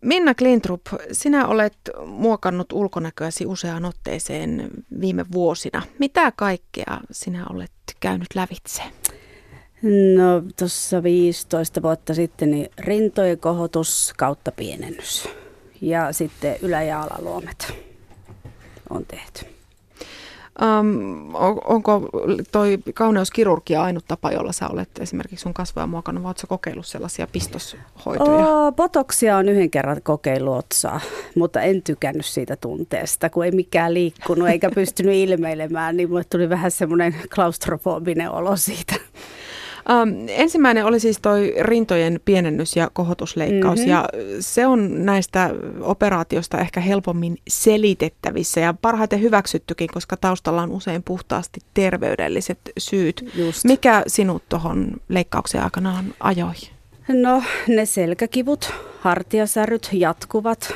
Minna 0.00 0.34
Klintrup, 0.34 0.80
sinä 1.12 1.46
olet 1.46 1.76
muokannut 2.06 2.72
ulkonäköäsi 2.72 3.46
useaan 3.46 3.84
otteeseen 3.84 4.70
viime 5.00 5.24
vuosina. 5.32 5.82
Mitä 5.98 6.32
kaikkea 6.36 7.00
sinä 7.10 7.46
olet 7.50 7.72
käynyt 8.00 8.28
lävitse? 8.34 8.82
No 10.16 10.42
tuossa 10.58 11.02
15 11.02 11.82
vuotta 11.82 12.14
sitten 12.14 12.50
niin 12.50 12.70
rintojen 12.78 13.38
kohotus 13.38 14.12
kautta 14.16 14.52
pienennys 14.52 15.28
ja 15.80 16.12
sitten 16.12 16.56
ylä- 16.62 16.82
ja 16.82 17.02
alaluomet 17.02 17.72
on 18.90 19.06
tehty. 19.06 19.59
Um, 20.62 21.34
on, 21.34 21.58
onko 21.64 22.08
toi 22.52 22.78
kauneuskirurgia 22.94 23.82
ainut 23.82 24.04
tapa, 24.08 24.32
jolla 24.32 24.52
sä 24.52 24.68
olet 24.68 24.88
esimerkiksi 25.00 25.42
sun 25.42 25.54
kasvoja 25.54 25.86
muokannut, 25.86 26.22
vai 26.22 26.28
oletko 26.28 26.46
kokeillut 26.48 26.86
sellaisia 26.86 27.26
pistoshoitoja? 27.26 28.46
Oh, 28.46 28.72
botoksia 28.74 29.36
on 29.36 29.48
yhden 29.48 29.70
kerran 29.70 30.02
kokeillut 30.02 30.56
otsaa, 30.56 31.00
mutta 31.36 31.60
en 31.60 31.82
tykännyt 31.82 32.26
siitä 32.26 32.56
tunteesta, 32.56 33.30
kun 33.30 33.44
ei 33.44 33.50
mikään 33.50 33.94
liikkunut 33.94 34.48
eikä 34.48 34.70
pystynyt 34.70 35.14
ilmeilemään, 35.14 35.96
niin 35.96 36.08
mulle 36.08 36.24
tuli 36.24 36.48
vähän 36.48 36.70
semmoinen 36.70 37.14
klaustrofobinen 37.34 38.30
olo 38.30 38.56
siitä. 38.56 38.94
Um, 39.88 40.26
ensimmäinen 40.28 40.84
oli 40.84 41.00
siis 41.00 41.18
toi 41.22 41.54
rintojen 41.60 42.20
pienennys- 42.24 42.76
ja 42.76 42.90
kohotusleikkaus 42.92 43.78
mm-hmm. 43.78 43.90
ja 43.90 44.08
se 44.40 44.66
on 44.66 45.04
näistä 45.04 45.50
operaatiosta 45.80 46.58
ehkä 46.58 46.80
helpommin 46.80 47.38
selitettävissä 47.48 48.60
ja 48.60 48.74
parhaiten 48.82 49.20
hyväksyttykin, 49.20 49.88
koska 49.92 50.16
taustalla 50.16 50.62
on 50.62 50.70
usein 50.70 51.02
puhtaasti 51.02 51.60
terveydelliset 51.74 52.58
syyt. 52.78 53.30
Just. 53.34 53.64
Mikä 53.64 54.02
sinut 54.06 54.42
tuohon 54.48 54.92
leikkauksen 55.08 55.62
aikanaan 55.62 56.04
ajoi? 56.20 56.54
No 57.08 57.42
ne 57.68 57.86
selkäkivut, 57.86 58.72
hartiasäryt 59.00 59.88
jatkuvat, 59.92 60.74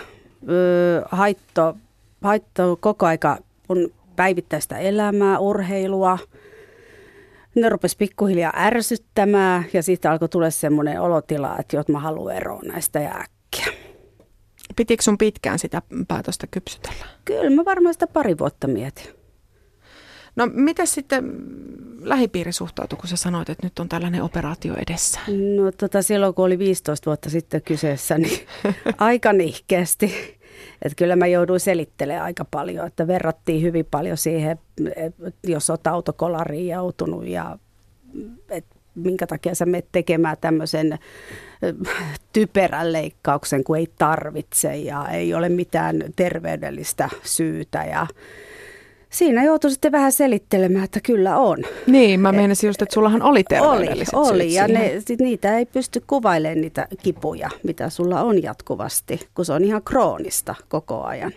öö, 0.48 1.02
haitto, 1.10 1.76
haitto 2.23 2.76
koko 2.80 3.06
aika 3.06 3.38
on 3.68 3.88
päivittäistä 4.16 4.79
elämää, 4.79 5.38
urheilua– 5.38 6.18
ne 7.55 7.69
rupesi 7.69 7.97
pikkuhiljaa 7.97 8.52
ärsyttämään 8.57 9.65
ja 9.73 9.83
sitten 9.83 10.10
alkoi 10.10 10.29
tulla 10.29 10.51
semmoinen 10.51 11.01
olotila, 11.01 11.57
että 11.59 11.77
jot 11.77 11.88
mä 11.88 12.01
haluan 12.01 12.37
eroa 12.37 12.60
näistä 12.63 13.01
ja 13.01 13.15
äkkiä. 13.15 13.85
Pitikö 14.77 15.02
sun 15.02 15.19
pitkään 15.19 15.59
sitä 15.59 15.82
päätöstä 16.09 16.47
kypsytellä? 16.51 17.07
Kyllä 17.25 17.51
mä 17.51 17.65
varmaan 17.65 17.95
sitä 17.95 18.07
pari 18.07 18.38
vuotta 18.38 18.66
mietin. 18.66 19.07
No 20.37 20.47
mitä 20.52 20.87
sitten 20.87 21.32
lähipiiri 22.01 22.52
suhtautui, 22.52 22.99
kun 22.99 23.09
sä 23.09 23.16
sanoit, 23.16 23.51
että 23.51 23.66
nyt 23.66 23.79
on 23.79 23.88
tällainen 23.88 24.23
operaatio 24.23 24.75
edessä? 24.88 25.21
No 25.57 25.73
tota, 25.73 26.02
silloin 26.02 26.35
kun 26.35 26.45
oli 26.45 26.59
15 26.59 27.07
vuotta 27.07 27.30
sitten 27.30 27.63
kyseessä, 27.63 28.19
niin 28.19 28.38
aika 28.99 29.32
nihkeästi. 29.32 30.38
Että 30.85 30.96
kyllä 30.96 31.16
mä 31.16 31.27
jouduin 31.27 31.60
selittelemään 31.60 32.24
aika 32.24 32.45
paljon, 32.45 32.87
että 32.87 33.07
verrattiin 33.07 33.63
hyvin 33.63 33.87
paljon 33.90 34.16
siihen, 34.16 34.59
jos 35.45 35.71
olet 35.71 35.87
autokolariin 35.87 36.68
joutunut 36.68 37.26
ja 37.26 37.59
että 38.49 38.76
minkä 38.95 39.26
takia 39.26 39.54
sä 39.54 39.66
menet 39.66 39.88
tekemään 39.93 40.37
tämmöisen 40.41 40.99
typerän 42.32 42.93
leikkauksen, 42.93 43.65
kun 43.65 43.76
ei 43.76 43.88
tarvitse 43.99 44.76
ja 44.76 45.09
ei 45.09 45.35
ole 45.35 45.49
mitään 45.49 46.04
terveydellistä 46.16 47.09
syytä 47.23 47.85
ja 47.85 48.07
siinä 49.15 49.45
joutui 49.45 49.70
sitten 49.70 49.93
vähän 49.93 50.12
selittelemään, 50.12 50.84
että 50.84 51.01
kyllä 51.01 51.37
on. 51.37 51.59
Niin, 51.87 52.20
mä 52.20 52.32
meinasin 52.32 52.68
just, 52.68 52.82
että 52.82 52.95
sullahan 52.95 53.23
oli 53.23 53.45
terveydelliset 53.45 54.15
Oli, 54.15 54.30
oli 54.30 54.54
ja 54.54 54.68
ne, 54.68 54.93
niitä 55.20 55.59
ei 55.59 55.66
pysty 55.66 56.02
kuvailemaan 56.07 56.60
niitä 56.60 56.88
kipuja, 57.02 57.51
mitä 57.62 57.90
sulla 57.90 58.23
on 58.23 58.42
jatkuvasti, 58.42 59.29
kun 59.35 59.45
se 59.45 59.52
on 59.52 59.65
ihan 59.65 59.82
kroonista 59.82 60.54
koko 60.68 61.02
ajan. 61.02 61.32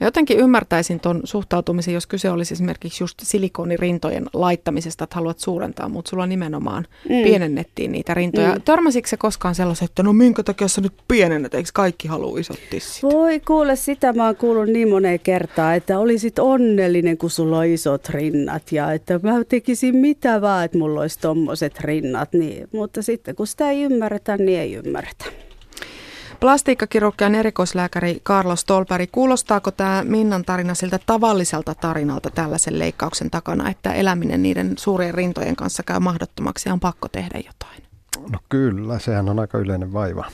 Mä 0.00 0.06
jotenkin 0.06 0.38
ymmärtäisin 0.38 1.00
tuon 1.00 1.20
suhtautumisen, 1.24 1.94
jos 1.94 2.06
kyse 2.06 2.30
olisi 2.30 2.54
esimerkiksi 2.54 3.02
just 3.02 3.18
silikonirintojen 3.22 4.26
laittamisesta, 4.32 5.04
että 5.04 5.16
haluat 5.16 5.38
suurentaa, 5.38 5.88
mutta 5.88 6.08
sulla 6.08 6.26
nimenomaan 6.26 6.86
mm. 7.08 7.22
pienennettiin 7.22 7.92
niitä 7.92 8.14
rintoja. 8.14 8.54
Mm. 8.54 8.62
Törmäsikö 8.62 9.08
se 9.08 9.16
koskaan 9.16 9.54
sellaiset, 9.54 9.90
että 9.90 10.02
no 10.02 10.12
minkä 10.12 10.42
takia 10.42 10.68
sä 10.68 10.80
nyt 10.80 10.92
pienennät, 11.08 11.54
eikö 11.54 11.70
kaikki 11.74 12.08
halua 12.08 12.38
isot 12.38 12.58
tissit? 12.70 13.02
Voi 13.02 13.40
kuule, 13.40 13.76
sitä 13.76 14.12
mä 14.12 14.26
oon 14.26 14.36
kuullut 14.36 14.68
niin 14.68 14.88
moneen 14.88 15.20
kertaa, 15.20 15.74
että 15.74 15.98
olisit 15.98 16.38
onnellinen, 16.38 17.18
kun 17.18 17.30
sulla 17.30 17.58
on 17.58 17.66
isot 17.66 18.08
rinnat 18.08 18.72
ja 18.72 18.92
että 18.92 19.20
mä 19.22 19.44
tekisin 19.48 19.96
mitä 19.96 20.40
vaan, 20.40 20.64
että 20.64 20.78
mulla 20.78 21.00
olisi 21.00 21.18
tommoset 21.18 21.80
rinnat. 21.80 22.32
Niin, 22.32 22.68
mutta 22.72 23.02
sitten 23.02 23.34
kun 23.34 23.46
sitä 23.46 23.70
ei 23.70 23.82
ymmärretä, 23.82 24.36
niin 24.36 24.60
ei 24.60 24.74
ymmärretä. 24.74 25.43
Plastiikkakirurgian 26.40 27.34
erikoislääkäri 27.34 28.20
Carlos 28.24 28.60
Stolperi, 28.60 29.06
kuulostaako 29.06 29.70
tämä 29.70 30.02
Minnan 30.06 30.44
tarina 30.44 30.74
siltä 30.74 30.98
tavalliselta 31.06 31.74
tarinalta 31.74 32.30
tällaisen 32.30 32.78
leikkauksen 32.78 33.30
takana, 33.30 33.70
että 33.70 33.92
eläminen 33.92 34.42
niiden 34.42 34.74
suurien 34.78 35.14
rintojen 35.14 35.56
kanssa 35.56 35.82
käy 35.82 36.00
mahdottomaksi 36.00 36.68
ja 36.68 36.72
on 36.72 36.80
pakko 36.80 37.08
tehdä 37.08 37.38
jotain? 37.38 37.82
No 38.32 38.38
kyllä, 38.48 38.98
sehän 38.98 39.28
on 39.28 39.38
aika 39.38 39.58
yleinen 39.58 39.92
vaiva. 39.92 40.24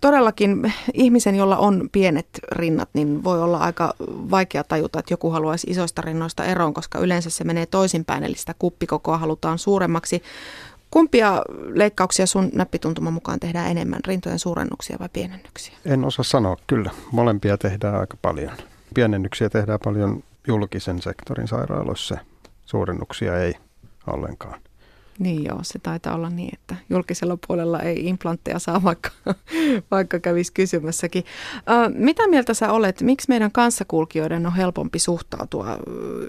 Todellakin 0.00 0.72
ihmisen, 0.94 1.34
jolla 1.34 1.56
on 1.56 1.88
pienet 1.92 2.28
rinnat, 2.52 2.88
niin 2.92 3.24
voi 3.24 3.42
olla 3.42 3.58
aika 3.58 3.94
vaikea 4.30 4.64
tajuta, 4.64 4.98
että 4.98 5.12
joku 5.12 5.30
haluaisi 5.30 5.70
isoista 5.70 6.02
rinnoista 6.02 6.44
eroon, 6.44 6.74
koska 6.74 6.98
yleensä 6.98 7.30
se 7.30 7.44
menee 7.44 7.66
toisinpäin, 7.66 8.24
eli 8.24 8.34
sitä 8.34 8.54
kuppikokoa 8.58 9.18
halutaan 9.18 9.58
suuremmaksi. 9.58 10.22
Kumpia 10.96 11.42
leikkauksia 11.74 12.26
sun 12.26 12.50
näppituntuman 12.52 13.12
mukaan 13.12 13.40
tehdään 13.40 13.70
enemmän, 13.70 14.00
rintojen 14.06 14.38
suurennuksia 14.38 14.96
vai 15.00 15.08
pienennyksiä? 15.12 15.74
En 15.84 16.04
osaa 16.04 16.22
sanoa, 16.22 16.56
kyllä. 16.66 16.90
Molempia 17.12 17.58
tehdään 17.58 17.94
aika 17.94 18.16
paljon. 18.22 18.52
Pienennyksiä 18.94 19.48
tehdään 19.48 19.78
paljon 19.84 20.22
julkisen 20.46 21.02
sektorin 21.02 21.48
sairaaloissa, 21.48 22.18
suurennuksia 22.66 23.38
ei 23.38 23.54
ollenkaan. 24.06 24.60
Niin 25.18 25.44
joo, 25.44 25.58
se 25.62 25.78
taitaa 25.78 26.14
olla 26.14 26.30
niin, 26.30 26.50
että 26.54 26.76
julkisella 26.90 27.38
puolella 27.46 27.80
ei 27.80 28.06
implantteja 28.06 28.58
saa, 28.58 28.82
vaikka, 28.82 29.10
vaikka 29.90 30.18
kävisi 30.18 30.52
kysymässäkin. 30.52 31.24
Äh, 31.56 31.92
mitä 31.94 32.28
mieltä 32.28 32.54
sä 32.54 32.72
olet, 32.72 33.00
miksi 33.00 33.28
meidän 33.28 33.52
kanssakulkijoiden 33.52 34.46
on 34.46 34.52
helpompi 34.52 34.98
suhtautua 34.98 35.78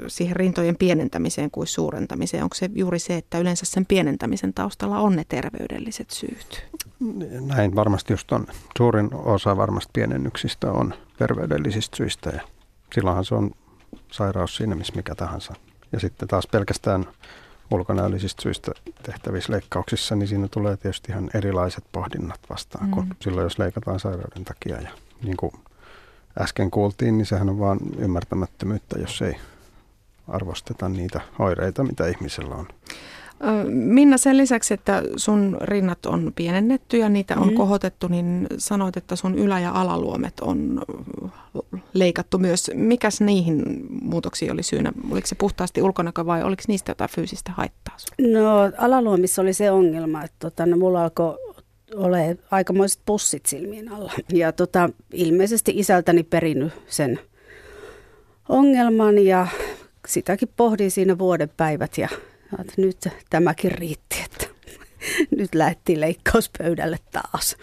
siihen 0.07 0.35
rintojen 0.35 0.75
pienentämiseen 0.75 1.51
kuin 1.51 1.67
suurentamiseen? 1.67 2.43
Onko 2.43 2.55
se 2.55 2.69
juuri 2.75 2.99
se, 2.99 3.17
että 3.17 3.37
yleensä 3.37 3.65
sen 3.65 3.85
pienentämisen 3.85 4.53
taustalla 4.53 4.99
on 4.99 5.15
ne 5.15 5.25
terveydelliset 5.29 6.09
syyt? 6.09 6.67
Näin 7.45 7.75
varmasti 7.75 8.13
just 8.13 8.31
on. 8.31 8.47
Suurin 8.77 9.09
osa 9.13 9.57
varmasti 9.57 9.89
pienennyksistä 9.93 10.71
on 10.71 10.93
terveydellisistä 11.17 11.97
syistä 11.97 12.29
ja 12.29 12.41
silloinhan 12.93 13.25
se 13.25 13.35
on 13.35 13.51
sairaus 14.11 14.55
siinä 14.55 14.75
missä 14.75 14.93
mikä 14.95 15.15
tahansa. 15.15 15.53
Ja 15.91 15.99
sitten 15.99 16.27
taas 16.27 16.47
pelkästään 16.47 17.05
ulkonäöllisistä 17.71 18.41
syistä 18.41 18.71
tehtävissä 19.03 19.53
leikkauksissa, 19.53 20.15
niin 20.15 20.27
siinä 20.27 20.47
tulee 20.47 20.77
tietysti 20.77 21.11
ihan 21.11 21.29
erilaiset 21.33 21.83
pohdinnat 21.91 22.39
vastaan 22.49 22.85
mm. 22.85 22.91
kuin 22.91 23.07
silloin, 23.21 23.43
jos 23.45 23.59
leikataan 23.59 23.99
sairauden 23.99 24.45
takia. 24.45 24.81
Ja 24.81 24.89
niin 25.23 25.37
kuin 25.37 25.51
äsken 26.41 26.71
kuultiin, 26.71 27.17
niin 27.17 27.25
sehän 27.25 27.49
on 27.49 27.59
vain 27.59 27.79
ymmärtämättömyyttä, 27.97 28.99
jos 28.99 29.21
ei 29.21 29.35
arvosteta 30.27 30.89
niitä 30.89 31.21
oireita, 31.39 31.83
mitä 31.83 32.07
ihmisellä 32.07 32.55
on. 32.55 32.67
Minna, 33.69 34.17
sen 34.17 34.37
lisäksi, 34.37 34.73
että 34.73 35.03
sun 35.15 35.57
rinnat 35.61 36.05
on 36.05 36.31
pienennetty 36.35 36.97
ja 36.97 37.09
niitä 37.09 37.35
on 37.37 37.49
mm. 37.49 37.55
kohotettu, 37.55 38.07
niin 38.07 38.47
sanoit, 38.57 38.97
että 38.97 39.15
sun 39.15 39.35
ylä- 39.35 39.59
ja 39.59 39.71
alaluomet 39.71 40.39
on 40.39 40.81
leikattu 41.93 42.37
myös. 42.37 42.71
Mikäs 42.73 43.21
niihin 43.21 43.63
muutoksiin 44.01 44.51
oli 44.51 44.63
syynä? 44.63 44.91
Oliko 45.11 45.27
se 45.27 45.35
puhtaasti 45.35 45.81
ulkonäkö 45.81 46.25
vai 46.25 46.43
oliko 46.43 46.63
niistä 46.67 46.91
jotain 46.91 47.09
fyysistä 47.09 47.51
haittaa? 47.51 47.97
No 48.21 48.71
alaluomissa 48.77 49.41
oli 49.41 49.53
se 49.53 49.71
ongelma, 49.71 50.23
että 50.23 50.37
tota, 50.39 50.65
no, 50.65 50.77
mulla 50.77 51.03
alkoi 51.03 51.37
ole 51.95 52.37
aikamoiset 52.51 53.01
pussit 53.05 53.45
silmien 53.45 53.91
alla. 53.91 54.13
Ja 54.33 54.51
tota, 54.51 54.89
ilmeisesti 55.13 55.71
isältäni 55.75 56.23
perinnyt 56.23 56.73
sen 56.87 57.19
ongelman 58.49 59.25
ja 59.25 59.47
sitäkin 60.07 60.49
pohdin 60.55 60.91
siinä 60.91 61.17
vuoden 61.17 61.49
päivät 61.57 61.97
ja 61.97 62.09
että 62.59 62.73
nyt 62.77 62.97
tämäkin 63.29 63.71
riitti, 63.71 64.15
että 64.25 64.47
nyt 65.37 65.55
lähti 65.55 65.99
leikkauspöydälle 65.99 66.97
taas. 67.11 67.57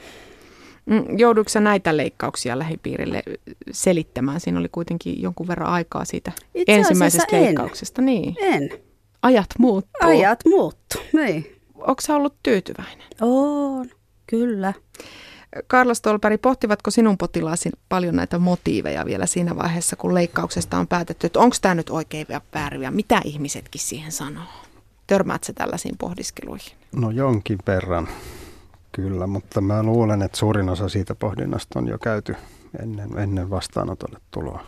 Mm, 0.87 1.19
Joudutko 1.19 1.61
näitä 1.61 1.97
leikkauksia 1.97 2.59
lähipiirille 2.59 3.23
selittämään? 3.71 4.41
Siinä 4.41 4.59
oli 4.59 4.69
kuitenkin 4.69 5.23
jonkun 5.23 5.49
verran 5.49 5.69
aikaa 5.69 6.05
siitä 6.05 6.33
Itse 6.55 6.75
ensimmäisestä 6.75 7.37
en. 7.37 7.43
leikkauksesta. 7.45 8.03
Niin. 8.03 8.37
En. 8.41 8.71
Ajat 9.23 9.49
muuttuu. 9.59 10.09
Ajat 10.09 10.41
muuttuu, 10.45 11.01
niin. 11.13 11.61
Onko 11.75 12.03
ollut 12.09 12.35
tyytyväinen? 12.43 13.09
On, 13.21 13.91
kyllä. 14.27 14.73
Karla 15.67 15.95
Stolperi, 15.95 16.39
pohtivatko 16.39 16.91
sinun 16.91 17.19
potilaasi 17.19 17.71
paljon 17.89 18.17
näitä 18.17 18.39
motiiveja 18.39 19.05
vielä 19.05 19.27
siinä 19.27 19.57
vaiheessa, 19.57 19.97
kun 19.97 20.15
leikkauksesta 20.15 20.79
on 20.79 20.87
päätetty, 20.87 21.27
että 21.27 21.41
onko 21.41 21.57
tämä 21.63 21.75
nyt 21.75 21.91
oikein 21.91 22.27
vai 22.31 22.41
väärin 22.55 22.95
mitä 22.95 23.21
ihmisetkin 23.25 23.81
siihen 23.81 24.13
sanoo? 24.13 24.45
Törmäätkö 25.07 25.53
tällaisiin 25.53 25.95
pohdiskeluihin? 25.99 26.73
No 26.97 27.11
jonkin 27.11 27.59
verran. 27.67 28.09
Kyllä, 28.93 29.27
mutta 29.27 29.61
mä 29.61 29.83
luulen, 29.83 30.23
että 30.23 30.39
suurin 30.39 30.69
osa 30.69 30.89
siitä 30.89 31.15
pohdinnasta 31.15 31.79
on 31.79 31.89
jo 31.89 31.99
käyty 31.99 32.37
ennen, 32.83 33.19
ennen 33.19 33.51
vastaanotolle 33.51 34.19
tuloa. 34.31 34.65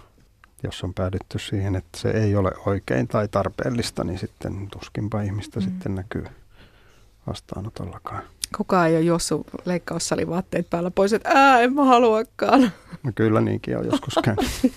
Jos 0.62 0.84
on 0.84 0.94
päädytty 0.94 1.38
siihen, 1.38 1.76
että 1.76 1.98
se 1.98 2.10
ei 2.10 2.36
ole 2.36 2.52
oikein 2.66 3.08
tai 3.08 3.28
tarpeellista, 3.28 4.04
niin 4.04 4.18
sitten 4.18 4.68
tuskinpa 4.72 5.20
ihmistä 5.20 5.60
mm. 5.60 5.64
sitten 5.64 5.94
näkyy 5.94 6.26
vastaanotollakaan. 7.26 8.22
Kukaan 8.56 8.88
ei 8.88 8.96
ole 8.96 9.04
juossut 9.04 9.46
vaatteet 10.28 10.70
päällä 10.70 10.90
pois, 10.90 11.12
että 11.12 11.30
ää, 11.34 11.60
en 11.60 11.72
mä 11.72 11.84
haluakaan. 11.84 12.72
No 13.02 13.12
kyllä 13.14 13.40
niinkin 13.40 13.78
on 13.78 13.86
joskus 13.86 14.14
käynyt. 14.24 14.46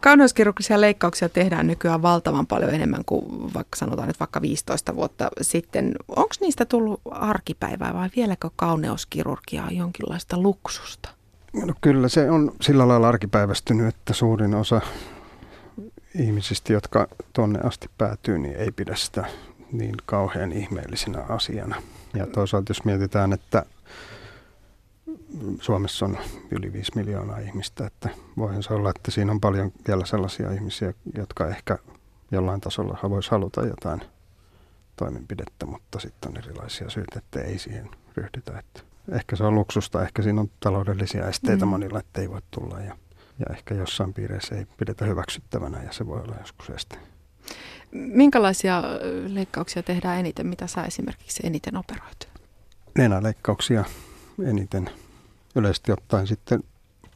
Kauneuskirurgisia 0.00 0.80
leikkauksia 0.80 1.28
tehdään 1.28 1.66
nykyään 1.66 2.02
valtavan 2.02 2.46
paljon 2.46 2.74
enemmän 2.74 3.02
kuin 3.06 3.54
vaikka 3.54 3.76
sanotaan 3.76 4.08
nyt 4.08 4.20
vaikka 4.20 4.42
15 4.42 4.96
vuotta 4.96 5.30
sitten. 5.40 5.94
Onko 6.08 6.34
niistä 6.40 6.64
tullut 6.64 7.00
arkipäivää 7.10 7.94
vai 7.94 8.08
vieläkö 8.16 8.50
kauneuskirurgia 8.56 9.64
on 9.64 9.76
jonkinlaista 9.76 10.38
luksusta? 10.38 11.08
No 11.52 11.74
kyllä 11.80 12.08
se 12.08 12.30
on 12.30 12.52
sillä 12.60 12.88
lailla 12.88 13.08
arkipäivästynyt, 13.08 13.86
että 13.86 14.12
suurin 14.12 14.54
osa 14.54 14.80
ihmisistä, 16.14 16.72
jotka 16.72 17.08
tuonne 17.32 17.60
asti 17.64 17.90
päätyy, 17.98 18.38
niin 18.38 18.56
ei 18.56 18.72
pidä 18.72 18.96
sitä 18.96 19.24
niin 19.72 19.94
kauhean 20.06 20.52
ihmeellisenä 20.52 21.24
asiana. 21.28 21.82
Ja 22.14 22.26
toisaalta 22.26 22.70
jos 22.70 22.84
mietitään, 22.84 23.32
että 23.32 23.66
Suomessa 25.60 26.06
on 26.06 26.18
yli 26.50 26.72
5 26.72 26.92
miljoonaa 26.94 27.38
ihmistä, 27.38 27.86
että 27.86 28.08
voihan 28.36 28.62
se 28.62 28.74
olla, 28.74 28.90
että 28.90 29.10
siinä 29.10 29.32
on 29.32 29.40
paljon 29.40 29.72
vielä 29.88 30.06
sellaisia 30.06 30.52
ihmisiä, 30.52 30.94
jotka 31.16 31.48
ehkä 31.48 31.78
jollain 32.30 32.60
tasolla 32.60 32.98
voisi 33.10 33.30
haluta 33.30 33.66
jotain 33.66 34.02
toimenpidettä, 34.96 35.66
mutta 35.66 36.00
sitten 36.00 36.30
on 36.30 36.36
erilaisia 36.36 36.90
syitä, 36.90 37.18
että 37.18 37.40
ei 37.40 37.58
siihen 37.58 37.90
ryhdytä. 38.16 38.58
Että 38.58 38.82
ehkä 39.12 39.36
se 39.36 39.44
on 39.44 39.54
luksusta, 39.54 40.02
ehkä 40.02 40.22
siinä 40.22 40.40
on 40.40 40.50
taloudellisia 40.60 41.28
esteitä 41.28 41.64
mm. 41.64 41.70
monilla, 41.70 41.98
että 41.98 42.20
ei 42.20 42.30
voi 42.30 42.40
tulla 42.50 42.80
ja, 42.80 42.96
ja 43.38 43.46
ehkä 43.50 43.74
jossain 43.74 44.14
piireissä 44.14 44.54
ei 44.54 44.66
pidetä 44.76 45.04
hyväksyttävänä 45.04 45.82
ja 45.82 45.92
se 45.92 46.06
voi 46.06 46.20
olla 46.20 46.36
joskus 46.40 46.70
este. 46.70 47.11
Minkälaisia 47.92 48.82
leikkauksia 49.26 49.82
tehdään 49.82 50.18
eniten? 50.18 50.46
Mitä 50.46 50.66
sä 50.66 50.84
esimerkiksi 50.84 51.46
eniten 51.46 51.76
operoit? 51.76 52.28
Nenäleikkauksia 52.98 53.84
eniten. 54.44 54.90
Yleisesti 55.54 55.92
ottaen 55.92 56.26
sitten 56.26 56.64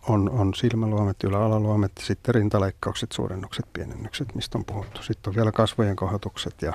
on, 0.08 0.30
on 0.30 0.54
silmäluomet, 0.54 1.24
yläalaluomet, 1.24 1.92
sitten 2.00 2.34
rintaleikkaukset, 2.34 3.12
suurennukset, 3.12 3.66
pienennykset, 3.72 4.34
mistä 4.34 4.58
on 4.58 4.64
puhuttu. 4.64 5.02
Sitten 5.02 5.30
on 5.30 5.36
vielä 5.36 5.52
kasvojen 5.52 5.96
kohotukset 5.96 6.62
ja, 6.62 6.72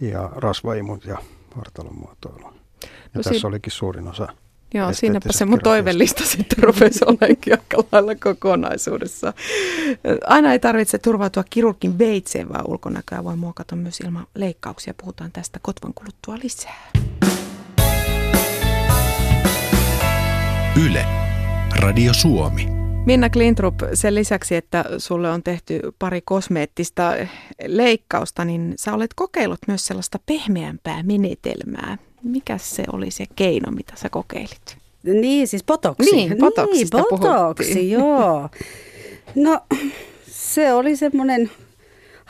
ja 0.00 0.30
rasvaimut 0.36 1.04
ja 1.04 1.18
vartalon 1.56 1.98
muotoilu. 1.98 2.52
Ja 2.82 2.88
no 3.14 3.22
tässä 3.22 3.40
si- 3.40 3.46
olikin 3.46 3.72
suurin 3.72 4.08
osa 4.08 4.28
Joo, 4.74 4.92
siinäpä 4.92 5.28
se 5.32 5.44
mun 5.44 5.60
toivellista 5.62 6.24
sitten 6.24 6.58
rupesi 6.58 7.04
olemaan 7.06 7.36
aika 7.50 7.84
lailla 7.92 8.14
kokonaisuudessa. 8.14 9.32
Aina 10.26 10.52
ei 10.52 10.58
tarvitse 10.58 10.98
turvautua 10.98 11.44
kirurgin 11.50 11.98
veitseen, 11.98 12.48
vaan 12.48 12.70
ulkonäköä 12.70 13.24
voi 13.24 13.36
muokata 13.36 13.76
myös 13.76 14.00
ilman 14.00 14.26
leikkauksia. 14.34 14.94
Puhutaan 14.94 15.32
tästä 15.32 15.58
kotvan 15.62 15.94
kuluttua 15.94 16.38
lisää. 16.42 16.90
Yle, 20.86 21.06
Radio 21.76 22.14
Suomi. 22.14 22.79
Minna 23.06 23.30
Klintrup, 23.30 23.74
sen 23.94 24.14
lisäksi, 24.14 24.56
että 24.56 24.84
sulle 24.98 25.30
on 25.30 25.42
tehty 25.42 25.80
pari 25.98 26.20
kosmeettista 26.24 27.12
leikkausta, 27.66 28.44
niin 28.44 28.72
sä 28.76 28.94
olet 28.94 29.14
kokeillut 29.14 29.58
myös 29.66 29.86
sellaista 29.86 30.18
pehmeämpää 30.26 31.02
menetelmää. 31.02 31.98
Mikä 32.22 32.58
se 32.58 32.84
oli 32.92 33.10
se 33.10 33.24
keino, 33.36 33.70
mitä 33.70 33.92
sä 33.96 34.08
kokeilit? 34.08 34.76
Niin, 35.02 35.48
siis 35.48 35.64
botoksi. 35.64 36.10
Niin, 36.10 36.36
botoksista 36.38 36.96
niin, 36.96 37.06
botoksi, 37.10 37.90
joo. 37.90 38.48
No, 39.34 39.60
se 40.30 40.72
oli 40.72 40.96
semmoinen, 40.96 41.50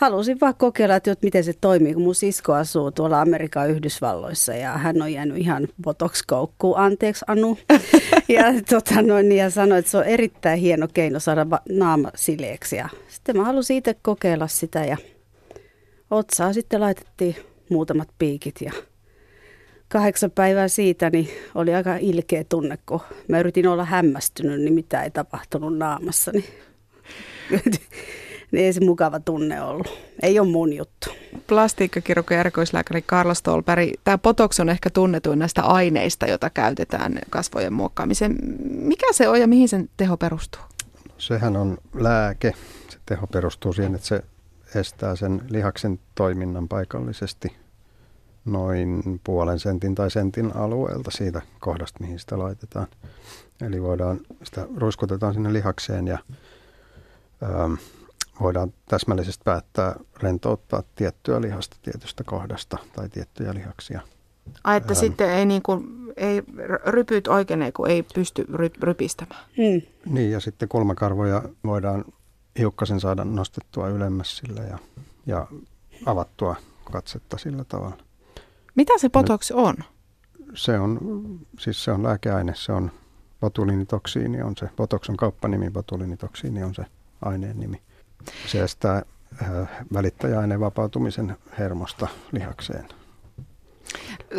halusin 0.01 0.41
vaan 0.41 0.55
kokeilla, 0.55 0.97
että 0.97 1.15
miten 1.23 1.45
se 1.45 1.53
toimii, 1.61 1.95
kun 1.95 2.03
mun 2.03 2.15
sisko 2.15 2.53
asuu 2.53 2.91
tuolla 2.91 3.21
Amerikan 3.21 3.71
Yhdysvalloissa 3.71 4.55
ja 4.55 4.71
hän 4.71 5.03
on 5.03 5.13
jäänyt 5.13 5.37
ihan 5.37 5.69
botox-koukkuun, 5.83 6.79
anteeksi 6.79 7.25
Anu. 7.29 7.59
ja, 8.29 8.45
tota 8.71 9.03
noin, 9.03 9.33
ja 9.33 9.51
sanoi, 9.51 9.79
että 9.79 9.91
se 9.91 9.97
on 9.97 10.05
erittäin 10.05 10.61
hieno 10.61 10.89
keino 10.95 11.21
saada 11.21 11.47
naama 11.69 12.11
sileeksi. 12.15 12.77
Ja 12.77 12.89
sitten 13.09 13.37
mä 13.37 13.45
halusin 13.45 13.77
itse 13.77 13.97
kokeilla 14.03 14.49
sitä 14.49 14.85
ja 14.85 14.97
otsaa 16.11 16.53
sitten 16.53 16.81
laitettiin 16.81 17.37
muutamat 17.71 18.09
piikit 18.19 18.61
ja 18.61 18.73
kahdeksan 19.89 20.31
päivää 20.31 20.69
siitä, 20.69 21.11
niin 21.11 21.29
oli 21.55 21.75
aika 21.75 21.97
ilkeä 21.97 22.45
tunne, 22.45 22.79
kun 22.87 23.01
mä 23.29 23.41
yritin 23.41 23.67
olla 23.67 23.85
hämmästynyt, 23.85 24.61
niin 24.61 24.75
mitä 24.75 25.03
ei 25.03 25.11
tapahtunut 25.11 25.79
naamassa. 25.79 26.33
Niin, 28.53 28.65
ei 28.65 28.73
se 28.73 28.85
mukava 28.85 29.21
tunne 29.21 29.63
ollut. 29.63 29.99
Ei 30.23 30.39
ole 30.41 30.49
mun 30.49 30.73
juttu. 30.73 31.11
Plastiikkakirurgi 31.47 32.35
ja 32.35 32.41
erikoislääkäri 32.41 33.03
Karla 33.03 33.35
Stolberg, 33.35 33.91
tämä 34.05 34.19
potoks 34.19 34.61
on 34.61 34.69
ehkä 34.69 34.91
tunnetuin 34.91 35.39
näistä 35.39 35.63
aineista, 35.63 36.27
joita 36.27 36.51
käytetään 36.51 37.19
kasvojen 37.31 37.73
muokkaamiseen. 37.73 38.37
Mikä 38.71 39.13
se 39.13 39.29
on 39.29 39.41
ja 39.41 39.47
mihin 39.47 39.69
sen 39.69 39.89
teho 39.97 40.17
perustuu? 40.17 40.63
Sehän 41.19 41.57
on 41.57 41.79
lääke. 41.95 42.53
Se 42.89 42.99
teho 43.07 43.27
perustuu 43.27 43.73
siihen, 43.73 43.95
että 43.95 44.07
se 44.07 44.23
estää 44.75 45.17
sen 45.17 45.43
lihaksen 45.49 45.99
toiminnan 46.15 46.69
paikallisesti 46.69 47.57
noin 48.45 49.21
puolen 49.25 49.59
sentin 49.59 49.95
tai 49.95 50.11
sentin 50.11 50.57
alueelta 50.57 51.11
siitä 51.11 51.43
kohdasta, 51.61 51.99
mihin 52.01 52.19
sitä 52.19 52.39
laitetaan. 52.39 52.87
Eli 53.63 53.83
voidaan, 53.83 54.21
sitä 54.43 54.67
ruiskutetaan 54.77 55.35
sinne 55.35 55.53
lihakseen 55.53 56.07
ja 56.07 56.19
ähm, 57.43 57.75
voidaan 58.41 58.73
täsmällisesti 58.89 59.43
päättää 59.45 59.97
rentouttaa 60.23 60.83
tiettyä 60.95 61.41
lihasta 61.41 61.77
tietystä 61.83 62.25
kohdasta 62.25 62.79
tai 62.97 63.09
tiettyjä 63.09 63.55
lihaksia. 63.55 64.01
Ai, 64.65 64.77
että 64.77 64.93
ähm, 64.93 65.01
sitten 65.01 65.31
ei, 65.31 65.47
niin 65.47 65.63
kuin, 65.63 65.85
ei 66.17 66.43
rypyt 66.87 67.29
oikein, 67.29 67.73
kun 67.77 67.91
ei 67.91 68.03
pysty 68.03 68.47
ry, 68.53 68.71
rypistämään. 68.83 69.45
Hmm. 69.57 70.13
Niin, 70.15 70.31
ja 70.31 70.41
sitten 70.41 70.69
kulmakarvoja 70.69 71.43
voidaan 71.65 72.05
hiukkasen 72.59 73.01
saada 73.01 73.25
nostettua 73.25 73.89
ylemmäs 73.89 74.37
sillä 74.37 74.63
ja, 74.63 74.79
ja 75.27 75.47
avattua 76.07 76.57
katsetta 76.93 77.39
sillä 77.39 77.65
tavalla. 77.65 77.99
Mitä 78.75 78.99
se 78.99 79.09
botox 79.09 79.51
on? 79.51 79.75
Se 80.55 80.79
on, 80.79 80.99
siis 81.59 81.85
se 81.85 81.93
on 81.93 82.03
lääkeaine, 82.03 82.53
se 82.57 82.73
on 82.73 82.91
botulinitoksiini 83.41 84.43
on 84.43 84.57
se, 84.57 84.71
botox 84.77 85.09
on 85.09 85.17
kauppanimi, 85.17 85.71
botulinitoksiini 85.71 86.63
on 86.63 86.75
se 86.75 86.85
aineen 87.23 87.61
nimi. 87.61 87.83
Se 88.47 88.63
estää 88.63 89.03
äh, 89.43 89.49
välittäjäaineen 89.93 90.61
vapautumisen 90.61 91.37
hermosta 91.59 92.09
lihakseen. 92.33 92.89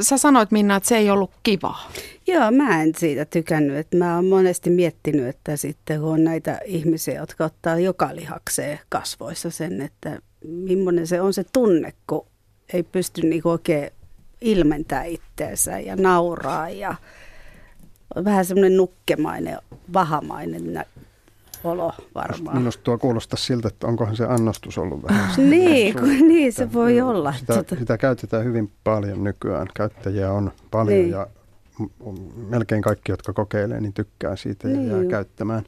Sä 0.01 0.17
sanoit 0.17 0.51
Minna, 0.51 0.75
että 0.75 0.89
se 0.89 0.97
ei 0.97 1.09
ollut 1.09 1.31
kivaa. 1.43 1.91
Joo, 2.27 2.51
mä 2.51 2.81
en 2.81 2.95
siitä 2.97 3.25
tykännyt. 3.25 3.77
Että 3.77 3.97
mä 3.97 4.15
oon 4.15 4.25
monesti 4.25 4.69
miettinyt, 4.69 5.27
että 5.27 5.57
sitten 5.57 5.99
kun 5.99 6.09
on 6.09 6.23
näitä 6.23 6.59
ihmisiä, 6.65 7.19
jotka 7.19 7.45
ottaa 7.45 7.79
joka 7.79 8.15
lihakseen 8.15 8.79
kasvoissa 8.89 9.49
sen, 9.49 9.81
että 9.81 10.19
millainen 10.45 11.07
se 11.07 11.21
on 11.21 11.33
se 11.33 11.43
tunne, 11.53 11.93
kun 12.07 12.27
ei 12.73 12.83
pysty 12.83 13.21
niinku 13.21 13.49
oikein 13.49 13.91
ilmentää 14.41 15.03
itteensä 15.03 15.79
ja 15.79 15.95
nauraa 15.95 16.69
ja 16.69 16.95
vähän 18.25 18.45
semmoinen 18.45 18.77
nukkemainen, 18.77 19.57
vahamainen 19.93 20.85
olo 21.63 21.93
varmaan. 22.15 22.57
Minusta 22.57 22.83
tuo 22.83 22.97
kuulostaa 22.97 23.37
siltä, 23.37 23.67
että 23.67 23.87
onkohan 23.87 24.15
se 24.15 24.25
annostus 24.25 24.77
ollut 24.77 25.03
vähän. 25.03 25.33
niin, 25.49 25.93
kun, 25.93 26.09
niin 26.09 26.53
se 26.53 26.73
voi 26.73 27.01
olla. 27.01 27.33
Sitä, 27.33 27.53
tota. 27.53 27.75
sitä 27.75 27.97
käytetään 27.97 28.45
hyvin 28.45 28.71
paljon 28.83 29.23
nykyään. 29.23 29.67
Käyttäjiä 29.73 30.31
on 30.31 30.51
paljon 30.71 30.99
niin. 30.99 31.09
ja 31.09 31.27
melkein 32.49 32.81
kaikki, 32.81 33.11
jotka 33.11 33.33
kokeilee, 33.33 33.81
niin 33.81 33.93
tykkää 33.93 34.35
siitä 34.35 34.67
ja 34.67 34.77
niin 34.77 34.89
jää 34.89 35.03
jo. 35.03 35.09
käyttämään. 35.09 35.63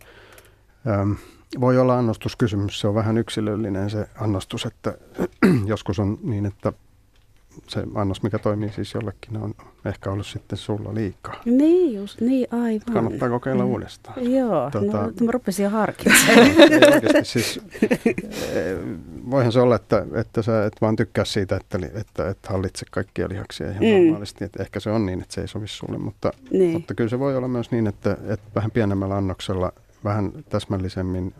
Öm, 1.02 1.16
voi 1.60 1.78
olla 1.78 1.98
annostuskysymys, 1.98 2.80
se 2.80 2.88
on 2.88 2.96
vähän 2.96 3.18
yksilöllinen 3.18 3.90
se 3.90 4.08
annostus, 4.20 4.66
että 4.66 4.98
joskus 5.66 6.00
on 6.00 6.18
niin, 6.22 6.46
että 6.46 6.74
se 7.68 7.84
annos, 7.96 8.24
mikä 8.24 8.40
toimii 8.40 8.72
siis 8.72 8.94
jollekin, 8.94 9.38
on 9.38 9.54
ehkä 9.86 10.12
ollut 10.12 10.28
sitten 10.28 10.58
sulla 10.58 10.94
liikaa. 10.94 11.42
Niin 11.46 11.96
just, 11.96 12.22
niin 12.22 12.48
aivan. 12.52 12.94
Kannattaa 12.94 13.30
kokeilla 13.30 13.64
mm. 13.64 13.70
uudestaan. 13.70 14.34
Joo, 14.34 14.72
tuota, 14.72 14.98
no, 14.98 15.12
mä 15.26 15.32
rupesin 15.32 15.64
jo 15.64 15.70
harkitsemaan. 15.70 16.48
siis, 17.24 17.60
eh, 18.54 18.78
voihan 19.30 19.52
se 19.52 19.60
olla, 19.60 19.76
että, 19.76 20.06
että 20.14 20.42
sä 20.42 20.66
et 20.66 20.74
vaan 20.82 20.96
tykkää 20.96 21.26
siitä, 21.26 21.56
että, 21.56 21.80
että 21.94 22.30
et 22.30 22.48
hallitse 22.48 22.86
kaikkia 22.92 23.30
lihaksia 23.30 23.70
ihan 23.70 23.84
mm. 23.84 23.90
normaalisti. 23.90 24.44
Että 24.44 24.64
ehkä 24.64 24.80
se 24.80 24.90
on 24.90 25.06
niin, 25.06 25.22
että 25.22 25.34
se 25.34 25.42
ei 25.42 25.48
sovi 25.48 25.68
sulle, 25.68 25.98
mutta, 25.98 26.32
niin. 26.52 26.72
mutta 26.72 26.94
kyllä 26.94 27.10
se 27.10 27.20
voi 27.20 27.38
olla 27.38 27.48
myös 27.48 27.72
niin, 27.72 27.88
että, 27.88 28.18
että 28.28 28.50
vähän 28.56 28.72
pienemmällä 28.72 29.18
annoksella, 29.18 29.72
vähän 30.04 30.32
täsmällisemmin 30.50 31.34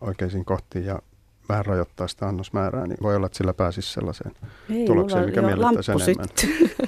oikeisiin 0.00 0.44
kohtiin 0.44 0.84
ja 0.84 0.98
vähän 1.48 1.66
rajoittaa 1.66 2.08
sitä 2.08 2.28
annosmäärää, 2.28 2.86
niin 2.86 2.98
voi 3.02 3.16
olla, 3.16 3.26
että 3.26 3.38
sillä 3.38 3.54
pääsisi 3.54 3.92
sellaiseen 3.92 4.32
ei, 4.70 4.86
tulokseen, 4.86 5.26
mikä 5.26 5.42
miellyttäisi 5.42 5.92
enemmän. 5.92 6.26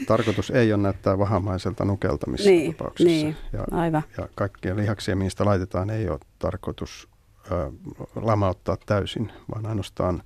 Tarkoitus 0.07 0.51
ei 0.51 0.73
ole 0.73 0.83
näyttää 0.83 1.19
vahamaiselta 1.19 1.85
nukeltamista 1.85 2.51
niin, 2.51 2.75
tapauksessa. 2.75 3.09
Niin, 3.09 3.37
ja, 3.53 3.65
aivan. 3.71 4.03
ja 4.19 4.29
kaikkia 4.35 4.77
lihaksia, 4.77 5.17
mistä 5.17 5.45
laitetaan, 5.45 5.91
ei 5.91 6.09
ole 6.09 6.19
tarkoitus 6.39 7.09
ö, 7.53 7.73
lamauttaa 8.17 8.77
täysin, 8.87 9.33
vaan 9.55 9.67
ainoastaan 9.67 10.23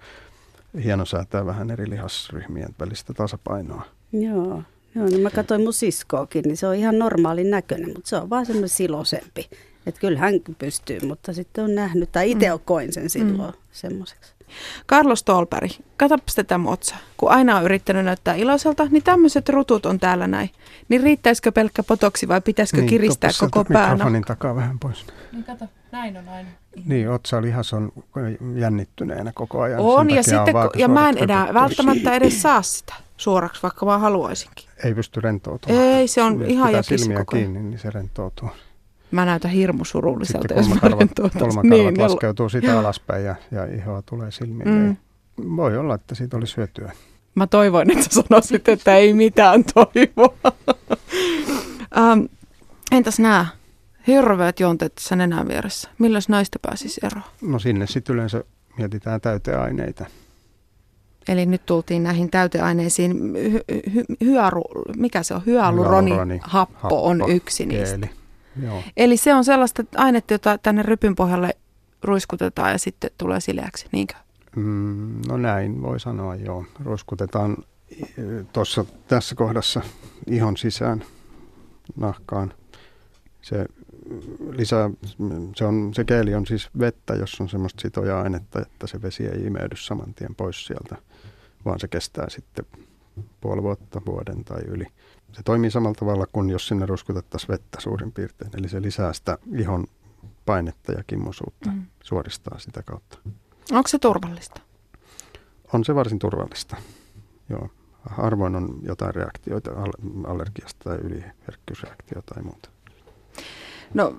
hienosäätää 0.85 1.47
vähän 1.47 1.71
eri 1.71 1.91
lihasryhmien 1.91 2.75
välistä 2.81 3.15
tasapainoa. 3.15 3.83
Joo. 4.13 4.63
Joo, 4.95 5.07
niin 5.07 5.21
mä 5.21 5.31
katsoin 5.31 5.63
mun 5.63 5.73
siskoakin, 5.73 6.43
niin 6.43 6.57
se 6.57 6.67
on 6.67 6.75
ihan 6.75 6.99
normaalin 6.99 7.51
näköinen, 7.51 7.89
mutta 7.89 8.09
se 8.09 8.17
on 8.17 8.31
vaan 8.31 8.47
semmoinen 8.47 8.69
silosempi. 8.69 9.49
Että 9.87 10.01
kyllä 10.01 10.19
hän 10.19 10.35
pystyy, 10.59 11.01
mutta 11.07 11.33
sitten 11.33 11.65
on 11.65 11.75
nähnyt, 11.75 12.13
tai 12.13 12.31
itse 12.31 12.51
mm. 12.51 12.61
koin 12.65 12.93
sen 12.93 13.11
silloin 13.11 13.55
mm. 13.55 13.61
semmoiseksi. 13.73 14.35
Carlos 14.89 15.23
Tolperi, 15.23 15.69
katsopas 15.97 16.35
tätä 16.35 16.59
motsa. 16.59 16.97
Kun 17.17 17.31
aina 17.31 17.57
on 17.57 17.65
yrittänyt 17.65 18.05
näyttää 18.05 18.35
iloiselta, 18.35 18.87
niin 18.91 19.03
tämmöiset 19.03 19.49
rutut 19.49 19.87
on 19.87 19.99
täällä 19.99 20.27
näin. 20.27 20.51
Niin 20.89 21.03
riittäisikö 21.03 21.53
pelkkä 21.53 21.83
potoksi 21.83 22.29
vai 22.29 22.41
pitäisikö 22.41 22.81
niin, 22.81 22.89
kiristää 22.89 23.31
koko 23.41 23.65
päänä? 23.65 23.93
mikrofonin 23.93 24.23
takaa 24.23 24.55
vähän 24.55 24.79
pois. 24.79 25.07
Niin 25.33 25.45
kato, 25.45 25.69
näin 25.93 26.17
on 26.17 26.29
aina. 26.29 26.49
Niin, 26.85 27.11
otsalihas 27.11 27.73
on 27.73 27.93
jännittyneenä 28.55 29.33
koko 29.35 29.61
ajan. 29.61 29.81
On, 29.81 30.11
ja, 30.11 30.23
sitten, 30.23 30.57
on 30.57 30.71
ja 30.79 30.89
mä 30.89 31.09
en 31.09 31.19
enää 31.19 31.55
välttämättä 31.55 32.15
edes 32.15 32.43
saa 32.43 32.63
sitä 32.63 32.95
suoraksi, 33.17 33.63
vaikka 33.63 33.87
vaan 33.87 34.01
haluaisinkin. 34.01 34.69
Ei 34.85 34.95
pysty 34.95 35.21
rentoutumaan. 35.21 35.85
Ei, 35.85 36.09
se 36.09 36.23
on 36.23 36.41
Jos 36.41 36.51
ihan 36.51 36.73
ja 36.73 36.83
silmiä 36.83 37.25
kiinni, 37.31 37.63
niin 37.63 37.79
se 37.79 37.91
rentoutuu. 37.91 38.49
Mä 39.11 39.25
näytän 39.25 39.51
hirmu 39.51 39.85
surulliselta, 39.85 40.55
jos 40.55 40.69
mä 40.69 40.81
kulmakarvat 40.81 41.65
niin, 41.65 42.01
laskeutuu 42.01 42.49
sitä 42.49 42.79
alaspäin 42.79 43.25
ja, 43.25 43.35
ja 43.51 43.65
ihoa 43.65 44.03
tulee 44.03 44.31
silmille. 44.31 44.71
Mm. 44.71 44.97
Voi 45.57 45.79
olla, 45.79 45.95
että 45.95 46.15
siitä 46.15 46.37
oli 46.37 46.47
syötyä. 46.47 46.93
Mä 47.35 47.47
toivoin, 47.47 47.91
että 47.91 48.15
sanoisit, 48.15 48.69
että 48.69 48.97
ei 48.97 49.15
mitään 49.15 49.65
toivoa. 49.65 50.53
um, 52.13 52.29
entäs 52.93 53.19
nämä 53.19 53.47
hirveät 54.07 54.61
jonteet 54.61 54.95
tässä 54.95 55.17
nenän 55.17 55.49
vieressä? 55.49 55.91
Milläs 55.99 56.29
naista 56.29 56.59
pääsisi 56.63 57.01
eroon? 57.03 57.25
No 57.43 57.59
sinne 57.59 57.87
sitten 57.87 58.15
yleensä 58.15 58.45
mietitään 58.79 59.21
täyteaineita. 59.21 60.07
Eli 61.29 61.47
nyt 61.47 61.67
tultiin 61.67 62.03
näihin 62.03 62.31
täyteaineisiin. 62.31 63.35
Hy, 63.35 63.61
hy, 63.95 64.05
hyaru, 64.25 64.63
mikä 64.97 65.23
se 65.23 65.35
on? 65.35 65.43
Hyaluroni 65.47 66.11
happo, 66.43 66.79
happo 66.79 67.07
on 67.07 67.31
yksi 67.31 67.67
niistä. 67.67 67.99
Keeli. 67.99 68.24
Joo. 68.63 68.83
Eli 68.97 69.17
se 69.17 69.35
on 69.35 69.45
sellaista 69.45 69.85
ainetta, 69.97 70.35
jota 70.35 70.59
tänne 70.59 70.83
rypyn 70.83 71.15
pohjalle 71.15 71.57
ruiskutetaan 72.03 72.73
ja 72.73 72.79
sitten 72.79 73.11
tulee 73.19 73.41
sileäksi, 73.41 73.87
niinkö? 73.93 74.15
Mm, 74.57 75.21
no 75.29 75.37
näin 75.37 75.83
voi 75.83 76.01
sanoa, 76.01 76.35
joo. 76.35 76.65
Ruiskutetaan 76.85 77.57
tuossa 78.53 78.85
tässä 79.09 79.35
kohdassa 79.35 79.81
ihon 80.27 80.57
sisään 80.57 81.05
nahkaan. 81.97 82.53
Se 83.43 83.67
lisää, 84.51 84.91
se, 85.57 85.65
on, 85.65 85.95
se 85.95 86.05
keeli 86.05 86.35
on 86.35 86.47
siis 86.47 86.71
vettä, 86.79 87.15
jos 87.15 87.41
on 87.41 87.49
semmoista 87.49 87.81
sitoja 87.83 88.21
ainetta, 88.21 88.63
että 88.63 88.87
se 88.87 89.03
vesi 89.03 89.27
ei 89.27 89.47
imeydy 89.47 89.77
saman 89.77 90.15
tien 90.15 90.35
pois 90.35 90.67
sieltä, 90.67 90.97
vaan 91.65 91.81
se 91.81 91.89
kestää 91.89 92.31
sitten 92.31 92.65
puoli 93.41 93.63
vuotta, 93.63 94.03
vuoden 94.07 94.45
tai 94.45 94.63
yli 94.63 94.87
se 95.35 95.43
toimii 95.43 95.71
samalla 95.71 95.95
tavalla 95.95 96.27
kuin 96.33 96.51
jos 96.51 96.69
sinne 96.69 96.87
ruskutettaisiin 96.87 97.49
vettä 97.49 97.81
suurin 97.81 98.13
piirtein. 98.13 98.51
Eli 98.59 98.69
se 98.69 98.83
lisää 98.83 99.13
sitä 99.13 99.39
ihon 99.57 99.87
painetta 100.47 100.93
ja 100.93 101.05
kimmosuutta, 101.07 101.71
mm. 101.71 101.87
suoristaa 102.03 102.59
sitä 102.59 102.83
kautta. 102.83 103.19
Onko 103.73 103.89
se 103.89 103.99
turvallista? 103.99 104.61
On 105.73 105.85
se 105.85 105.95
varsin 105.95 106.19
turvallista, 106.19 106.77
joo. 107.51 107.69
Harvoin 108.11 108.57
on 108.57 108.79
jotain 108.83 109.15
reaktioita 109.15 109.71
allergiasta 110.27 110.85
tai 110.85 110.97
yliherkkyysreaktioita 110.97 112.35
tai 112.35 112.43
muuta. 112.43 112.69
No 113.95 114.17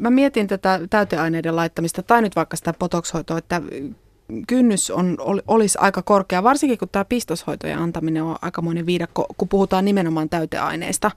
mä 0.00 0.10
mietin 0.10 0.46
tätä 0.46 0.80
täyteaineiden 0.90 1.56
laittamista 1.56 2.02
tai 2.02 2.22
nyt 2.22 2.36
vaikka 2.36 2.56
sitä 2.56 2.72
potokshoitoa, 2.78 3.38
että 3.38 3.62
kynnys 4.46 4.90
on, 4.90 5.16
olisi 5.48 5.78
aika 5.80 6.02
korkea, 6.02 6.42
varsinkin 6.42 6.78
kun 6.78 6.88
tämä 6.92 7.04
pistoshoitojen 7.04 7.78
antaminen 7.78 8.22
on 8.22 8.36
aikamoinen 8.42 8.86
viidakko, 8.86 9.26
kun 9.36 9.48
puhutaan 9.48 9.84
nimenomaan 9.84 10.28
täyteaineista. 10.28 11.10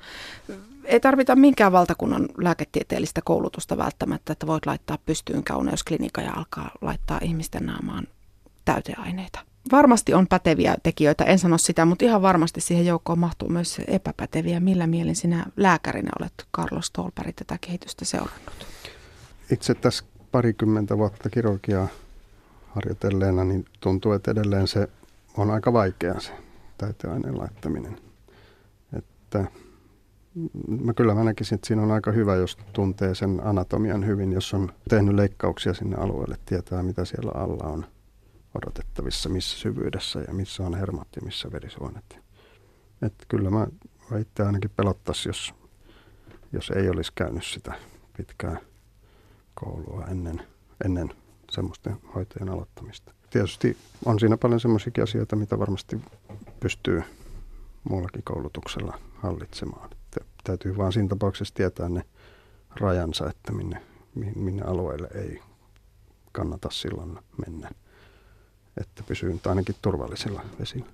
Ei 0.84 1.00
tarvita 1.00 1.36
minkään 1.36 1.72
valtakunnan 1.72 2.30
lääketieteellistä 2.38 3.22
koulutusta 3.24 3.78
välttämättä, 3.78 4.34
että 4.34 4.48
voit 4.48 4.66
laittaa 4.66 4.98
pystyyn 5.06 5.44
kauneusklinika 5.44 6.22
ja 6.22 6.34
alkaa 6.34 6.72
laittaa 6.82 7.20
ihmisten 7.22 7.66
naamaan 7.66 8.08
täyteaineita. 8.66 9.40
Varmasti 9.72 10.14
on 10.14 10.28
päteviä 10.28 10.76
tekijöitä, 10.84 11.24
en 11.24 11.40
sano 11.40 11.58
sitä, 11.58 11.86
mutta 11.86 12.06
ihan 12.06 12.22
varmasti 12.22 12.62
siihen 12.62 12.86
joukkoon 12.86 13.20
mahtuu 13.20 13.50
myös 13.50 13.82
epäpäteviä. 13.88 14.60
Millä 14.60 14.88
mielin 14.88 15.16
sinä 15.16 15.46
lääkärinä 15.58 16.10
olet, 16.20 16.34
Carlos 16.56 16.92
Tolperi, 16.92 17.34
tätä 17.34 17.58
kehitystä 17.62 18.06
seurannut? 18.06 18.68
Itse 19.52 19.74
tässä 19.74 20.06
parikymmentä 20.32 20.98
vuotta 20.98 21.30
kirurgiaa 21.30 21.88
harjoitelleena, 22.76 23.44
niin 23.44 23.66
tuntuu, 23.80 24.12
että 24.12 24.32
edelleen 24.32 24.68
se 24.68 24.88
on 25.38 25.50
aika 25.52 25.74
vaikeaa 25.74 26.20
se 26.20 26.32
täyteaineen 26.78 27.38
laittaminen. 27.38 27.98
Että 28.98 29.46
mä 30.68 30.94
kyllä 30.94 31.14
mä 31.14 31.24
näkisin, 31.24 31.56
että 31.56 31.68
siinä 31.68 31.82
on 31.82 31.92
aika 31.92 32.12
hyvä, 32.12 32.36
jos 32.36 32.58
tuntee 32.74 33.16
sen 33.16 33.42
anatomian 33.44 34.06
hyvin, 34.06 34.32
jos 34.32 34.54
on 34.54 34.72
tehnyt 34.90 35.16
leikkauksia 35.16 35.74
sinne 35.74 35.96
alueelle, 35.96 36.38
tietää 36.46 36.84
mitä 36.84 37.06
siellä 37.06 37.32
alla 37.36 37.64
on 37.64 37.86
odotettavissa, 38.56 39.30
missä 39.30 39.58
syvyydessä 39.58 40.20
ja 40.28 40.34
missä 40.34 40.64
on 40.64 40.76
hermot 40.76 41.08
ja 41.16 41.22
missä 41.22 41.52
verisuonet. 41.52 42.20
Että 43.02 43.26
kyllä 43.28 43.50
mä 43.50 43.68
itse 44.20 44.44
ainakin 44.44 44.72
pelottaisi, 44.76 45.30
jos, 45.30 45.54
jos 46.52 46.70
ei 46.70 46.90
olisi 46.90 47.12
käynyt 47.16 47.46
sitä 47.46 47.74
pitkää 48.18 48.58
koulua 49.54 50.06
ennen, 50.06 50.42
ennen 50.86 51.10
semmoisten 51.56 51.98
hoitojen 52.16 52.50
aloittamista. 52.50 53.14
Tietysti 53.30 53.78
on 54.06 54.20
siinä 54.20 54.38
paljon 54.38 54.60
semmoisia 54.60 55.04
asioita, 55.04 55.36
mitä 55.36 55.60
varmasti 55.60 56.02
pystyy 56.60 57.04
muullakin 57.90 58.24
koulutuksella 58.24 59.00
hallitsemaan. 59.16 59.90
Että 59.92 60.20
täytyy 60.44 60.78
vaan 60.78 60.94
siinä 60.94 61.10
tapauksessa 61.10 61.54
tietää 61.54 61.90
ne 61.90 62.06
rajansa, 62.76 63.30
että 63.30 63.52
minne, 63.52 63.82
minne 64.36 64.62
alueelle 64.62 65.10
ei 65.16 65.42
kannata 66.32 66.70
silloin 66.72 67.20
mennä. 67.48 67.70
Että 68.82 69.04
pysyy 69.04 69.40
ainakin 69.46 69.76
turvallisilla 69.82 70.42
vesillä. 70.60 70.86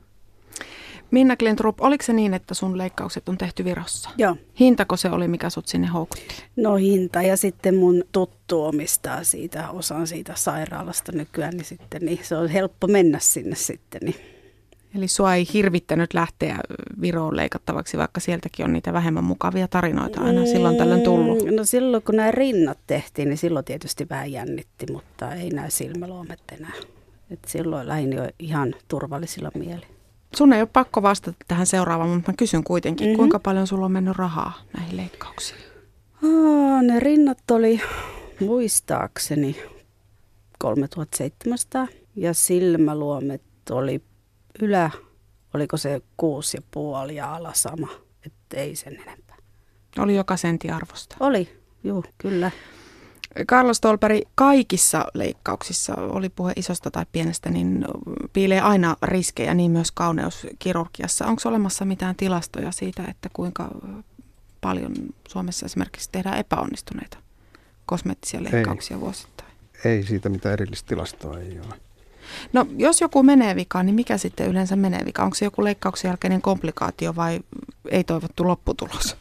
Minna 1.11 1.35
Klintrup, 1.35 1.81
oliko 1.81 2.03
se 2.03 2.13
niin, 2.13 2.33
että 2.33 2.53
sun 2.53 2.77
leikkaukset 2.77 3.29
on 3.29 3.37
tehty 3.37 3.65
Virossa? 3.65 4.09
Joo. 4.17 4.35
Hintako 4.59 4.97
se 4.97 5.09
oli, 5.09 5.27
mikä 5.27 5.49
sut 5.49 5.67
sinne 5.67 5.87
houkutti? 5.87 6.35
No 6.55 6.75
hinta 6.75 7.21
ja 7.21 7.37
sitten 7.37 7.75
mun 7.75 8.03
tuttu 8.11 8.63
omistaa 8.63 9.23
siitä, 9.23 9.69
osan 9.69 10.07
siitä 10.07 10.33
sairaalasta 10.35 11.11
nykyään, 11.11 11.53
niin 11.53 11.65
sitten 11.65 12.01
niin 12.05 12.19
se 12.23 12.35
on 12.35 12.49
helppo 12.49 12.87
mennä 12.87 13.19
sinne 13.19 13.55
sitten. 13.55 14.01
Niin. 14.03 14.15
Eli 14.95 15.07
sua 15.07 15.35
ei 15.35 15.47
hirvittänyt 15.53 16.13
lähteä 16.13 16.59
Viroon 17.01 17.37
leikattavaksi, 17.37 17.97
vaikka 17.97 18.19
sieltäkin 18.19 18.65
on 18.65 18.73
niitä 18.73 18.93
vähemmän 18.93 19.23
mukavia 19.23 19.67
tarinoita 19.67 20.21
aina 20.21 20.45
silloin 20.45 20.77
tällöin 20.77 21.01
tullut. 21.01 21.45
Mm, 21.45 21.55
no 21.55 21.65
silloin 21.65 22.03
kun 22.03 22.15
nämä 22.15 22.31
rinnat 22.31 22.79
tehtiin, 22.87 23.29
niin 23.29 23.37
silloin 23.37 23.65
tietysti 23.65 24.09
vähän 24.09 24.31
jännitti, 24.31 24.85
mutta 24.91 25.35
ei 25.35 25.49
nämä 25.49 25.69
silmäluomet 25.69 26.41
enää. 26.51 26.73
Et 27.31 27.39
silloin 27.47 27.87
lähdin 27.87 28.13
jo 28.13 28.29
ihan 28.39 28.75
turvallisilla 28.87 29.51
mieli. 29.55 29.85
Sun 30.35 30.53
ei 30.53 30.61
ole 30.61 30.69
pakko 30.73 31.01
vastata 31.01 31.37
tähän 31.47 31.67
seuraavaan, 31.67 32.09
mutta 32.09 32.31
mä 32.31 32.35
kysyn 32.37 32.63
kuitenkin, 32.63 33.07
mm-hmm. 33.07 33.17
kuinka 33.17 33.39
paljon 33.39 33.67
sulla 33.67 33.85
on 33.85 33.91
mennyt 33.91 34.17
rahaa 34.17 34.53
näihin 34.77 34.97
leikkauksiin? 34.97 35.59
Aa, 36.23 36.81
ne 36.81 36.99
rinnat 36.99 37.51
oli 37.51 37.81
muistaakseni 38.39 39.63
3700 40.59 41.87
ja 42.15 42.33
silmäluomet 42.33 43.41
oli 43.71 44.01
ylä, 44.61 44.91
oliko 45.53 45.77
se 45.77 46.01
kuusi 46.17 46.57
ja 46.57 46.61
puoli 46.71 47.15
ja 47.15 47.35
ala 47.35 47.53
sama, 47.53 47.87
että 48.25 48.57
ei 48.57 48.75
sen 48.75 48.93
enempää. 48.93 49.37
Oli 49.99 50.15
joka 50.15 50.37
sentti 50.37 50.69
arvosta? 50.69 51.15
Oli, 51.19 51.57
juu, 51.83 52.03
kyllä. 52.17 52.51
Carlos 53.47 53.81
Tolperi, 53.81 54.21
kaikissa 54.35 55.05
leikkauksissa, 55.13 55.95
oli 55.95 56.29
puhe 56.29 56.53
isosta 56.55 56.91
tai 56.91 57.05
pienestä, 57.11 57.49
niin 57.49 57.85
piilee 58.33 58.61
aina 58.61 58.95
riskejä, 59.01 59.53
niin 59.53 59.71
myös 59.71 59.91
kauneuskirurgiassa. 59.91 61.25
Onko 61.25 61.41
olemassa 61.45 61.85
mitään 61.85 62.15
tilastoja 62.15 62.71
siitä, 62.71 63.03
että 63.09 63.29
kuinka 63.33 63.69
paljon 64.61 64.93
Suomessa 65.27 65.65
esimerkiksi 65.65 66.09
tehdään 66.11 66.37
epäonnistuneita 66.37 67.17
kosmeettisia 67.85 68.43
leikkauksia 68.43 68.97
ei, 68.97 69.01
vuosittain? 69.01 69.51
Ei 69.85 70.03
siitä 70.03 70.29
mitään 70.29 70.53
erillistä 70.53 70.87
tilastoa 70.87 71.39
ei 71.39 71.59
ole. 71.59 71.75
No 72.53 72.65
jos 72.77 73.01
joku 73.01 73.23
menee 73.23 73.55
vikaan, 73.55 73.85
niin 73.85 73.95
mikä 73.95 74.17
sitten 74.17 74.47
yleensä 74.47 74.75
menee 74.75 75.05
vikaan? 75.05 75.25
Onko 75.25 75.35
se 75.35 75.45
joku 75.45 75.63
leikkauksen 75.63 76.09
jälkeinen 76.09 76.41
komplikaatio 76.41 77.15
vai 77.15 77.39
ei 77.91 78.03
toivottu 78.03 78.47
lopputulos? 78.47 79.17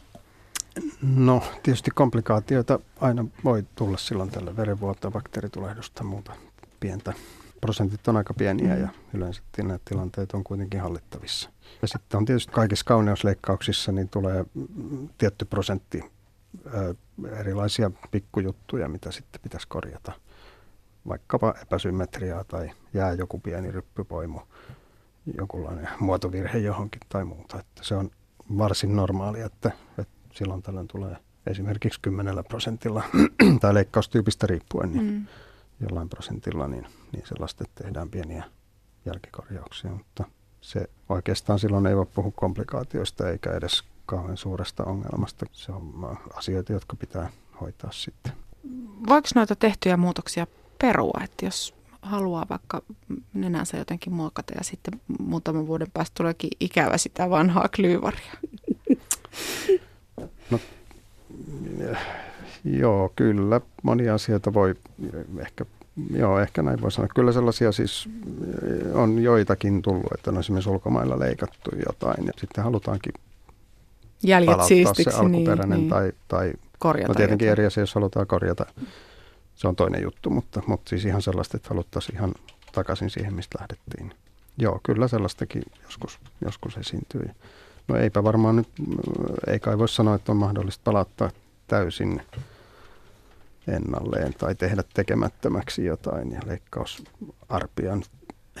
No 1.01 1.43
tietysti 1.63 1.91
komplikaatioita 1.91 2.79
aina 2.99 3.25
voi 3.43 3.65
tulla 3.75 3.97
silloin 3.97 4.31
tällä 4.31 4.55
verenvuotoa, 4.55 5.11
bakteeritulehdusta 5.11 6.03
muuta 6.03 6.33
pientä. 6.79 7.13
prosentit 7.61 8.07
on 8.07 8.17
aika 8.17 8.33
pieniä 8.33 8.75
ja 8.77 8.89
yleensä 9.13 9.41
nämä 9.57 9.79
tilanteet 9.85 10.33
on 10.33 10.43
kuitenkin 10.43 10.81
hallittavissa. 10.81 11.49
Ja 11.81 11.87
sitten 11.87 12.17
on 12.17 12.25
tietysti 12.25 12.53
kaikissa 12.53 12.85
kauneusleikkauksissa 12.85 13.91
niin 13.91 14.09
tulee 14.09 14.45
tietty 15.17 15.45
prosentti 15.45 16.03
ö, 16.73 16.95
erilaisia 17.39 17.91
pikkujuttuja, 18.11 18.89
mitä 18.89 19.11
sitten 19.11 19.41
pitäisi 19.41 19.67
korjata. 19.67 20.11
Vaikkapa 21.07 21.53
epäsymmetriaa 21.61 22.43
tai 22.43 22.71
jää 22.93 23.13
joku 23.13 23.39
pieni 23.39 23.71
ryppypoimu, 23.71 24.39
jokinlainen 25.37 25.89
muotovirhe 25.99 26.57
johonkin 26.57 27.01
tai 27.09 27.25
muuta. 27.25 27.59
Että 27.59 27.83
se 27.83 27.95
on 27.95 28.11
varsin 28.57 28.95
normaalia, 28.95 29.45
että, 29.45 29.71
että 29.97 30.20
silloin 30.31 30.61
tällöin 30.61 30.87
tulee 30.87 31.15
esimerkiksi 31.47 31.99
10 32.01 32.43
prosentilla 32.47 33.03
tai 33.61 33.73
leikkaustyypistä 33.73 34.47
riippuen, 34.47 34.91
niin 34.91 35.05
mm. 35.05 35.27
jollain 35.79 36.09
prosentilla, 36.09 36.67
niin, 36.67 36.87
niin 37.11 37.27
sellaista, 37.27 37.63
että 37.63 37.83
tehdään 37.83 38.09
pieniä 38.09 38.43
jälkikorjauksia, 39.05 39.91
mutta 39.91 40.23
se 40.61 40.89
oikeastaan 41.09 41.59
silloin 41.59 41.85
ei 41.85 41.95
voi 41.95 42.05
puhua 42.05 42.31
komplikaatioista 42.35 43.29
eikä 43.29 43.51
edes 43.51 43.83
kauhean 44.05 44.37
suuresta 44.37 44.83
ongelmasta. 44.83 45.45
Se 45.51 45.71
on 45.71 46.17
asioita, 46.33 46.73
jotka 46.73 46.95
pitää 46.95 47.29
hoitaa 47.61 47.91
sitten. 47.91 48.33
Voiko 49.07 49.27
noita 49.35 49.55
tehtyjä 49.55 49.97
muutoksia 49.97 50.47
perua, 50.79 51.21
että 51.23 51.45
jos 51.45 51.73
haluaa 52.01 52.45
vaikka 52.49 52.81
nenänsä 53.33 53.77
jotenkin 53.77 54.13
muokata 54.13 54.53
ja 54.57 54.63
sitten 54.63 55.01
muutaman 55.19 55.67
vuoden 55.67 55.91
päästä 55.93 56.13
tuleekin 56.17 56.49
ikävä 56.59 56.97
sitä 56.97 57.29
vanhaa 57.29 57.69
klyyvaria? 57.75 58.33
No, 60.51 60.59
joo, 62.63 63.11
kyllä. 63.15 63.61
Monia 63.83 64.13
asioita 64.13 64.53
voi 64.53 64.75
ehkä, 65.39 65.65
joo, 66.13 66.39
ehkä 66.39 66.61
näin 66.61 66.81
voi 66.81 66.91
sanoa. 66.91 67.07
Kyllä 67.15 67.31
sellaisia 67.31 67.71
siis 67.71 68.09
on 68.93 69.23
joitakin 69.23 69.81
tullut, 69.81 70.11
että 70.17 70.31
on 70.31 70.39
esimerkiksi 70.39 70.69
ulkomailla 70.69 71.19
leikattu 71.19 71.71
jotain 71.85 72.25
ja 72.25 72.31
sitten 72.37 72.63
halutaankin 72.63 73.13
Jäljet 74.23 74.45
palauttaa 74.45 74.67
siistiksi, 74.67 75.15
se 75.15 75.21
alkuperäinen 75.21 75.79
niin, 75.79 75.89
tai, 75.89 76.11
tai 76.27 76.53
korjata 76.79 77.07
no 77.07 77.15
tietenkin 77.15 77.45
jotain. 77.45 77.59
eri 77.59 77.65
asia, 77.65 77.81
jos 77.81 77.95
halutaan 77.95 78.27
korjata. 78.27 78.65
Se 79.55 79.67
on 79.67 79.75
toinen 79.75 80.01
juttu, 80.01 80.29
mutta, 80.29 80.61
mutta 80.67 80.89
siis 80.89 81.05
ihan 81.05 81.21
sellaista, 81.21 81.57
että 81.57 81.69
haluttaisiin 81.69 82.15
ihan 82.15 82.33
takaisin 82.71 83.09
siihen, 83.09 83.33
mistä 83.33 83.57
lähdettiin. 83.59 84.13
Joo, 84.57 84.79
kyllä 84.83 85.07
sellaistakin 85.07 85.63
joskus, 85.83 86.19
joskus 86.45 86.77
esiintyy. 86.77 87.29
No 87.87 87.95
eipä 87.95 88.23
varmaan 88.23 88.55
nyt, 88.55 88.67
ei 89.47 89.59
kai 89.59 89.77
voi 89.77 89.89
sanoa, 89.89 90.15
että 90.15 90.31
on 90.31 90.37
mahdollista 90.37 90.81
palauttaa 90.83 91.29
täysin 91.71 92.21
ennalleen 93.67 94.33
tai 94.33 94.55
tehdä 94.55 94.83
tekemättömäksi 94.93 95.85
jotain 95.85 96.31
ja 96.31 96.39
leikkausarpia 96.45 97.97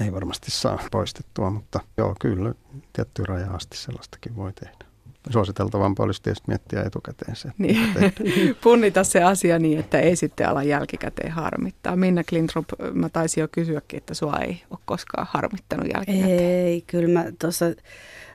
ei 0.01 0.13
varmasti 0.13 0.51
saa 0.51 0.79
poistettua, 0.91 1.49
mutta 1.49 1.79
joo, 1.97 2.15
kyllä 2.21 2.53
tietty 2.93 3.23
raja 3.25 3.51
asti 3.51 3.77
sellaistakin 3.77 4.35
voi 4.35 4.53
tehdä. 4.53 4.85
Suositeltavampaa 5.29 6.05
olisi 6.05 6.21
tietysti 6.21 6.47
miettiä 6.47 6.83
etukäteen 6.83 7.35
se. 7.35 7.49
Niin. 7.57 7.93
Punnita 8.63 9.03
se 9.03 9.23
asia 9.23 9.59
niin, 9.59 9.79
että 9.79 9.99
ei 9.99 10.15
sitten 10.15 10.49
ala 10.49 10.63
jälkikäteen 10.63 11.31
harmittaa. 11.31 11.95
Minna 11.95 12.23
Klintrup, 12.23 12.65
mä 12.93 13.09
taisin 13.09 13.41
jo 13.41 13.47
kysyäkin, 13.51 13.97
että 13.97 14.13
sua 14.13 14.37
ei 14.37 14.63
ole 14.69 14.79
koskaan 14.85 15.27
harmittanut 15.31 15.87
jälkikäteen. 15.93 16.39
Ei, 16.39 16.83
kyllä 16.87 17.19
mä 17.19 17.25
tuossa 17.39 17.65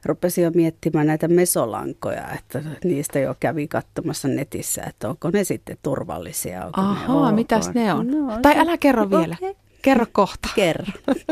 rupesin 0.05 0.45
jo 0.45 0.51
miettimään 0.55 1.07
näitä 1.07 1.29
mesolankoja, 1.29 2.31
että 2.39 2.63
niistä 2.85 3.19
jo 3.19 3.35
kävi 3.41 3.69
katsomassa 3.69 4.29
netissä, 4.29 4.83
että 4.83 5.09
onko 5.09 5.31
ne 5.31 5.45
sitten 5.45 5.77
turvallisia. 5.83 6.67
Onko 6.67 6.81
Ahaa, 6.81 7.31
ne 7.31 7.35
mitäs 7.35 7.71
ne 7.75 7.95
on? 7.95 8.07
No, 8.07 8.39
tai 8.43 8.59
älä 8.59 8.79
kerro 8.79 9.03
okay. 9.03 9.21
vielä, 9.21 9.37
kerro 9.83 10.07
kohta. 10.13 10.49
Kerro. 10.55 10.85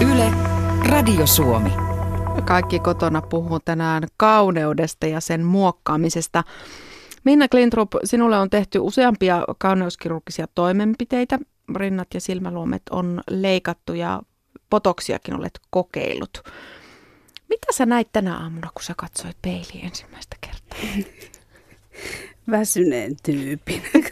Yle, 0.00 0.32
Radio 0.88 1.26
Suomi. 1.26 1.70
Kaikki 2.44 2.78
kotona 2.78 3.22
puhuu 3.22 3.60
tänään 3.60 4.02
kauneudesta 4.16 5.06
ja 5.06 5.20
sen 5.20 5.44
muokkaamisesta. 5.44 6.44
Minna 7.24 7.48
Klintrup, 7.48 7.90
sinulle 8.04 8.38
on 8.38 8.50
tehty 8.50 8.78
useampia 8.78 9.44
kauneuskirurgisia 9.58 10.46
toimenpiteitä. 10.54 11.38
Rinnat 11.76 12.08
ja 12.14 12.20
silmäluomet 12.20 12.82
on 12.90 13.20
leikattu 13.30 13.94
ja 13.94 14.22
potoksiakin 14.70 15.34
olet 15.36 15.60
kokeillut. 15.70 16.42
Mitä 17.48 17.66
sä 17.72 17.86
näit 17.86 18.08
tänä 18.12 18.36
aamuna, 18.36 18.70
kun 18.74 18.82
sä 18.82 18.94
katsoit 18.96 19.36
peiliin 19.42 19.84
ensimmäistä 19.84 20.36
kertaa? 20.40 20.78
Väsyneen 22.50 23.16
tyypin. 23.22 23.82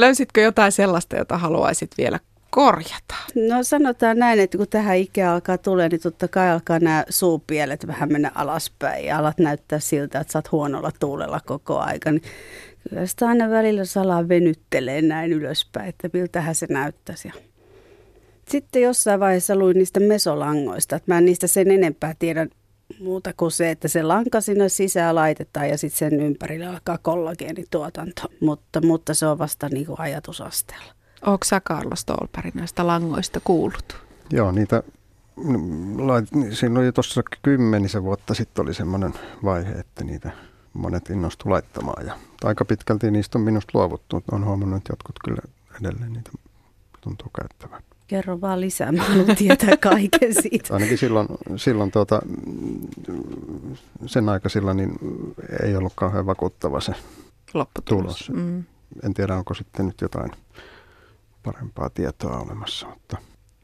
Löysitkö 0.00 0.40
jotain 0.40 0.72
sellaista, 0.72 1.16
jota 1.16 1.38
haluaisit 1.38 1.90
vielä 1.98 2.20
korjata? 2.58 3.14
No 3.34 3.62
sanotaan 3.62 4.18
näin, 4.18 4.40
että 4.40 4.58
kun 4.58 4.68
tähän 4.68 4.96
ikä 4.96 5.32
alkaa 5.32 5.58
tulee, 5.58 5.88
niin 5.88 6.00
totta 6.00 6.28
kai 6.28 6.50
alkaa 6.50 6.78
nämä 6.78 7.04
suupielet 7.08 7.86
vähän 7.86 8.12
mennä 8.12 8.32
alaspäin 8.34 9.04
ja 9.04 9.18
alat 9.18 9.38
näyttää 9.38 9.78
siltä, 9.78 10.20
että 10.20 10.32
sä 10.32 10.38
oot 10.38 10.52
huonolla 10.52 10.92
tuulella 11.00 11.40
koko 11.46 11.78
aika. 11.78 12.12
Niin 12.12 12.22
kyllä 12.88 13.06
sitä 13.06 13.28
aina 13.28 13.50
välillä 13.50 13.84
salaa 13.84 14.28
venyttelee 14.28 15.02
näin 15.02 15.32
ylöspäin, 15.32 15.88
että 15.88 16.08
miltähän 16.12 16.54
se 16.54 16.66
näyttäisi. 16.70 17.32
Sitten 18.48 18.82
jossain 18.82 19.20
vaiheessa 19.20 19.56
luin 19.56 19.78
niistä 19.78 20.00
mesolangoista, 20.00 20.96
että 20.96 21.12
mä 21.12 21.18
en 21.18 21.24
niistä 21.24 21.46
sen 21.46 21.70
enempää 21.70 22.14
tiedä 22.18 22.46
muuta 23.00 23.32
kuin 23.36 23.50
se, 23.50 23.70
että 23.70 23.88
se 23.88 24.02
lanka 24.02 24.40
sinne 24.40 24.68
sisään 24.68 25.14
laitetaan 25.14 25.68
ja 25.68 25.78
sitten 25.78 26.10
sen 26.10 26.20
ympärille 26.20 26.66
alkaa 26.66 26.98
kollageenituotanto, 26.98 28.22
mutta, 28.40 28.86
mutta 28.86 29.14
se 29.14 29.26
on 29.26 29.38
vasta 29.38 29.68
niin 29.68 29.86
kuin 29.86 30.00
ajatusasteella. 30.00 30.97
Onko 31.26 31.44
sä 31.44 31.60
Karlo 31.60 31.96
Stolperin 31.96 32.52
näistä 32.54 32.86
langoista 32.86 33.40
kuullut? 33.44 33.96
Joo, 34.30 34.52
niitä 34.52 34.82
siinä 36.52 36.80
oli 36.80 36.92
tuossa 36.92 37.22
kymmenisen 37.42 38.02
vuotta 38.02 38.34
sitten 38.34 38.62
oli 38.62 38.74
semmoinen 38.74 39.14
vaihe, 39.44 39.72
että 39.72 40.04
niitä 40.04 40.30
monet 40.72 41.10
innostu 41.10 41.50
laittamaan. 41.50 42.06
Ja 42.06 42.16
aika 42.44 42.64
pitkälti 42.64 43.10
niistä 43.10 43.38
on 43.38 43.44
minusta 43.44 43.70
luovuttu. 43.74 44.22
Olen 44.32 44.44
huomannut, 44.44 44.76
että 44.76 44.92
jotkut 44.92 45.16
kyllä 45.24 45.42
edelleen 45.80 46.12
niitä 46.12 46.30
tuntuu 47.00 47.28
käyttävän. 47.40 47.82
Kerro 48.06 48.40
vaan 48.40 48.60
lisää, 48.60 48.92
mä 48.92 49.02
haluan 49.02 49.36
tietää 49.36 49.76
kaiken 49.76 50.34
siitä. 50.42 50.74
Ainakin 50.74 50.98
silloin, 50.98 51.28
silloin 51.56 51.90
tuota, 51.90 52.22
sen 54.06 54.28
aikaisilla 54.28 54.74
niin 54.74 54.98
ei 55.62 55.76
ollut 55.76 55.92
kauhean 55.96 56.26
vakuuttava 56.26 56.80
se 56.80 56.92
lopputulos. 57.54 58.30
Mm. 58.30 58.64
En 59.02 59.14
tiedä, 59.14 59.36
onko 59.36 59.54
sitten 59.54 59.86
nyt 59.86 60.00
jotain 60.00 60.30
parempaa 61.52 61.90
tietoa 61.90 62.38
olemassa, 62.38 62.86
mutta 62.86 63.16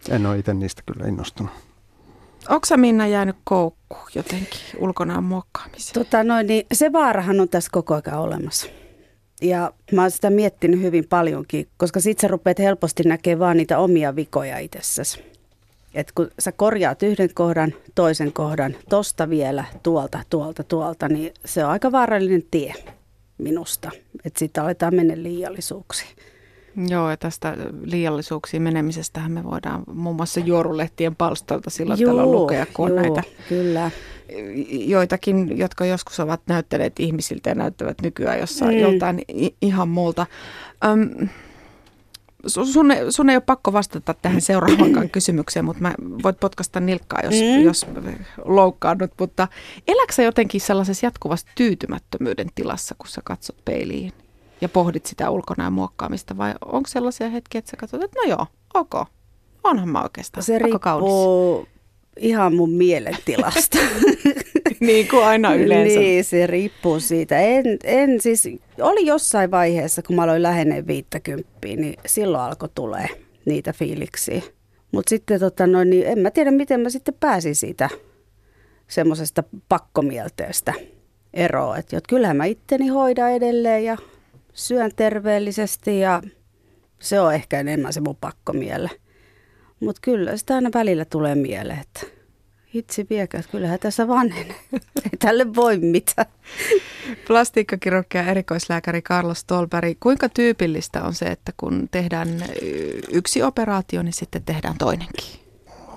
en 0.08 0.26
ole 0.26 0.38
itse 0.38 0.54
niistä 0.54 0.82
kyllä 0.86 1.06
innostunut. 1.06 1.52
Onko 2.48 2.66
sä 2.66 2.76
Minna 2.76 3.06
jäänyt 3.06 3.36
koukku 3.44 3.96
jotenkin 4.14 4.60
ulkonaan 4.78 5.24
muokkaamiseen? 5.24 5.94
Tota 5.94 6.24
noin, 6.24 6.46
niin 6.46 6.66
se 6.72 6.92
vaarahan 6.92 7.40
on 7.40 7.48
tässä 7.48 7.70
koko 7.72 7.94
ajan 7.94 8.20
olemassa. 8.20 8.66
Ja 9.42 9.72
mä 9.92 10.02
oon 10.02 10.10
sitä 10.10 10.30
miettinyt 10.30 10.80
hyvin 10.80 11.04
paljonkin, 11.08 11.68
koska 11.76 12.00
sit 12.00 12.18
sä 12.18 12.28
rupeat 12.28 12.58
helposti 12.58 13.02
näkemään 13.02 13.38
vaan 13.38 13.56
niitä 13.56 13.78
omia 13.78 14.16
vikoja 14.16 14.58
itsessäsi. 14.58 15.24
Et 15.94 16.12
kun 16.12 16.30
sä 16.38 16.52
korjaat 16.52 17.02
yhden 17.02 17.34
kohdan, 17.34 17.74
toisen 17.94 18.32
kohdan, 18.32 18.76
tosta 18.88 19.30
vielä, 19.30 19.64
tuolta, 19.82 20.22
tuolta, 20.30 20.64
tuolta, 20.64 21.08
niin 21.08 21.32
se 21.44 21.64
on 21.64 21.70
aika 21.70 21.92
vaarallinen 21.92 22.42
tie 22.50 22.74
minusta. 23.38 23.90
Että 24.24 24.38
sitten 24.38 24.64
aletaan 24.64 24.94
mennä 24.94 25.14
liiallisuuksiin. 25.16 26.16
Joo, 26.88 27.10
ja 27.10 27.16
tästä 27.16 27.56
liiallisuuksiin 27.84 28.62
menemisestähän 28.62 29.32
me 29.32 29.44
voidaan 29.44 29.82
muun 29.94 30.16
muassa 30.16 30.40
juorulehtien 30.40 31.16
palstoilta 31.16 31.70
sillä 31.70 31.96
tavalla 31.96 32.26
lukea, 32.26 32.66
kun 32.72 32.88
joo, 32.88 33.00
näitä 33.00 33.22
kyllä. 33.48 33.90
joitakin, 34.70 35.58
jotka 35.58 35.84
joskus 35.84 36.20
ovat 36.20 36.40
näyttäneet 36.46 37.00
ihmisiltä 37.00 37.50
ja 37.50 37.54
näyttävät 37.54 38.00
nykyään 38.02 38.40
jossain 38.40 38.74
mm. 38.74 38.80
joltain 38.80 39.22
ihan 39.60 39.88
muulta. 39.88 40.26
Öm, 40.84 41.28
sun, 42.46 42.66
sun 43.10 43.30
ei 43.30 43.36
ole 43.36 43.42
pakko 43.46 43.72
vastata 43.72 44.14
tähän 44.14 44.40
seuraavaan 44.50 45.10
kysymykseen, 45.10 45.64
mutta 45.64 45.82
mä 45.82 45.94
voit 46.22 46.40
potkasta 46.40 46.80
nilkkaa, 46.80 47.20
jos, 47.24 47.34
mm. 47.34 47.64
jos 47.64 47.86
loukkaannut. 48.44 49.10
Mutta 49.18 49.48
eläksä 49.88 50.22
jotenkin 50.22 50.60
sellaisessa 50.60 51.06
jatkuvassa 51.06 51.46
tyytymättömyyden 51.54 52.48
tilassa, 52.54 52.94
kun 52.98 53.08
sä 53.08 53.20
katsot 53.24 53.64
peiliin? 53.64 54.12
Ja 54.64 54.68
pohdit 54.68 55.06
sitä 55.06 55.30
ulkonäön 55.30 55.72
muokkaamista 55.72 56.36
vai 56.36 56.54
onko 56.64 56.88
sellaisia 56.88 57.28
hetkiä, 57.28 57.58
että 57.58 57.70
sä 57.70 57.76
katsot, 57.76 58.02
että 58.02 58.16
no 58.24 58.30
joo, 58.30 58.46
ok, 58.74 59.08
onhan 59.64 59.88
mä 59.88 60.02
oikeastaan 60.02 60.44
Se 60.44 60.58
riippuu 60.58 60.78
kaunis. 60.78 61.68
ihan 62.18 62.54
mun 62.54 62.70
mielentilasta. 62.70 63.78
niin 64.80 65.08
kuin 65.08 65.24
aina 65.24 65.54
yleensä. 65.54 65.98
Niin, 65.98 66.24
se 66.24 66.46
riippuu 66.46 67.00
siitä. 67.00 67.38
En, 67.38 67.64
en 67.84 68.20
siis, 68.20 68.48
oli 68.80 69.06
jossain 69.06 69.50
vaiheessa, 69.50 70.02
kun 70.02 70.16
mä 70.16 70.22
aloin 70.22 70.42
lähenee 70.42 70.86
50, 70.86 71.48
niin 71.62 71.94
silloin 72.06 72.44
alkoi 72.44 72.68
tulee 72.74 73.08
niitä 73.44 73.72
fiiliksiä. 73.72 74.42
Mutta 74.92 75.10
sitten 75.10 75.40
tota 75.40 75.66
noin, 75.66 75.90
niin 75.90 76.06
en 76.06 76.18
mä 76.18 76.30
tiedä, 76.30 76.50
miten 76.50 76.80
mä 76.80 76.90
sitten 76.90 77.14
pääsin 77.20 77.54
siitä 77.54 77.88
semmoisesta 78.88 79.42
pakkomielteestä 79.68 80.74
eroa. 81.34 81.76
Että 81.76 82.00
kyllähän 82.08 82.36
mä 82.36 82.44
itteni 82.44 82.88
hoidan 82.88 83.32
edelleen 83.32 83.84
ja 83.84 83.96
syön 84.54 84.90
terveellisesti 84.96 86.00
ja 86.00 86.22
se 86.98 87.20
on 87.20 87.34
ehkä 87.34 87.60
enemmän 87.60 87.92
se 87.92 88.00
mun 88.00 88.16
pakkomielle. 88.16 88.90
Mutta 89.80 90.00
kyllä 90.02 90.36
sitä 90.36 90.54
aina 90.54 90.70
välillä 90.74 91.04
tulee 91.04 91.34
mieleen, 91.34 91.80
että 91.80 92.00
hitsi 92.74 93.06
että 93.22 93.50
kyllähän 93.50 93.78
tässä 93.78 94.08
vanhenee. 94.08 94.56
Ei 95.04 95.18
tälle 95.18 95.54
voi 95.54 95.78
mitään. 95.78 96.26
Plastiikkakirurgia 97.26 98.22
erikoislääkäri 98.22 99.02
Carlos 99.02 99.38
Stolberg, 99.38 99.96
kuinka 100.00 100.28
tyypillistä 100.28 101.02
on 101.02 101.14
se, 101.14 101.24
että 101.26 101.52
kun 101.56 101.88
tehdään 101.90 102.28
yksi 103.12 103.42
operaatio, 103.42 104.02
niin 104.02 104.12
sitten 104.12 104.42
tehdään 104.42 104.78
toinenkin? 104.78 105.40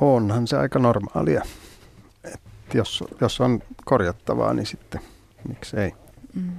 Onhan 0.02 0.48
se 0.48 0.58
aika 0.58 0.80
normaalia. 0.80 1.44
Et 2.24 2.74
jos, 2.74 3.04
jos 3.22 3.42
on 3.42 3.64
korjattavaa, 3.86 4.54
niin 4.54 4.66
sitten 4.66 5.02
miksei. 5.48 5.92
Mm. 6.34 6.52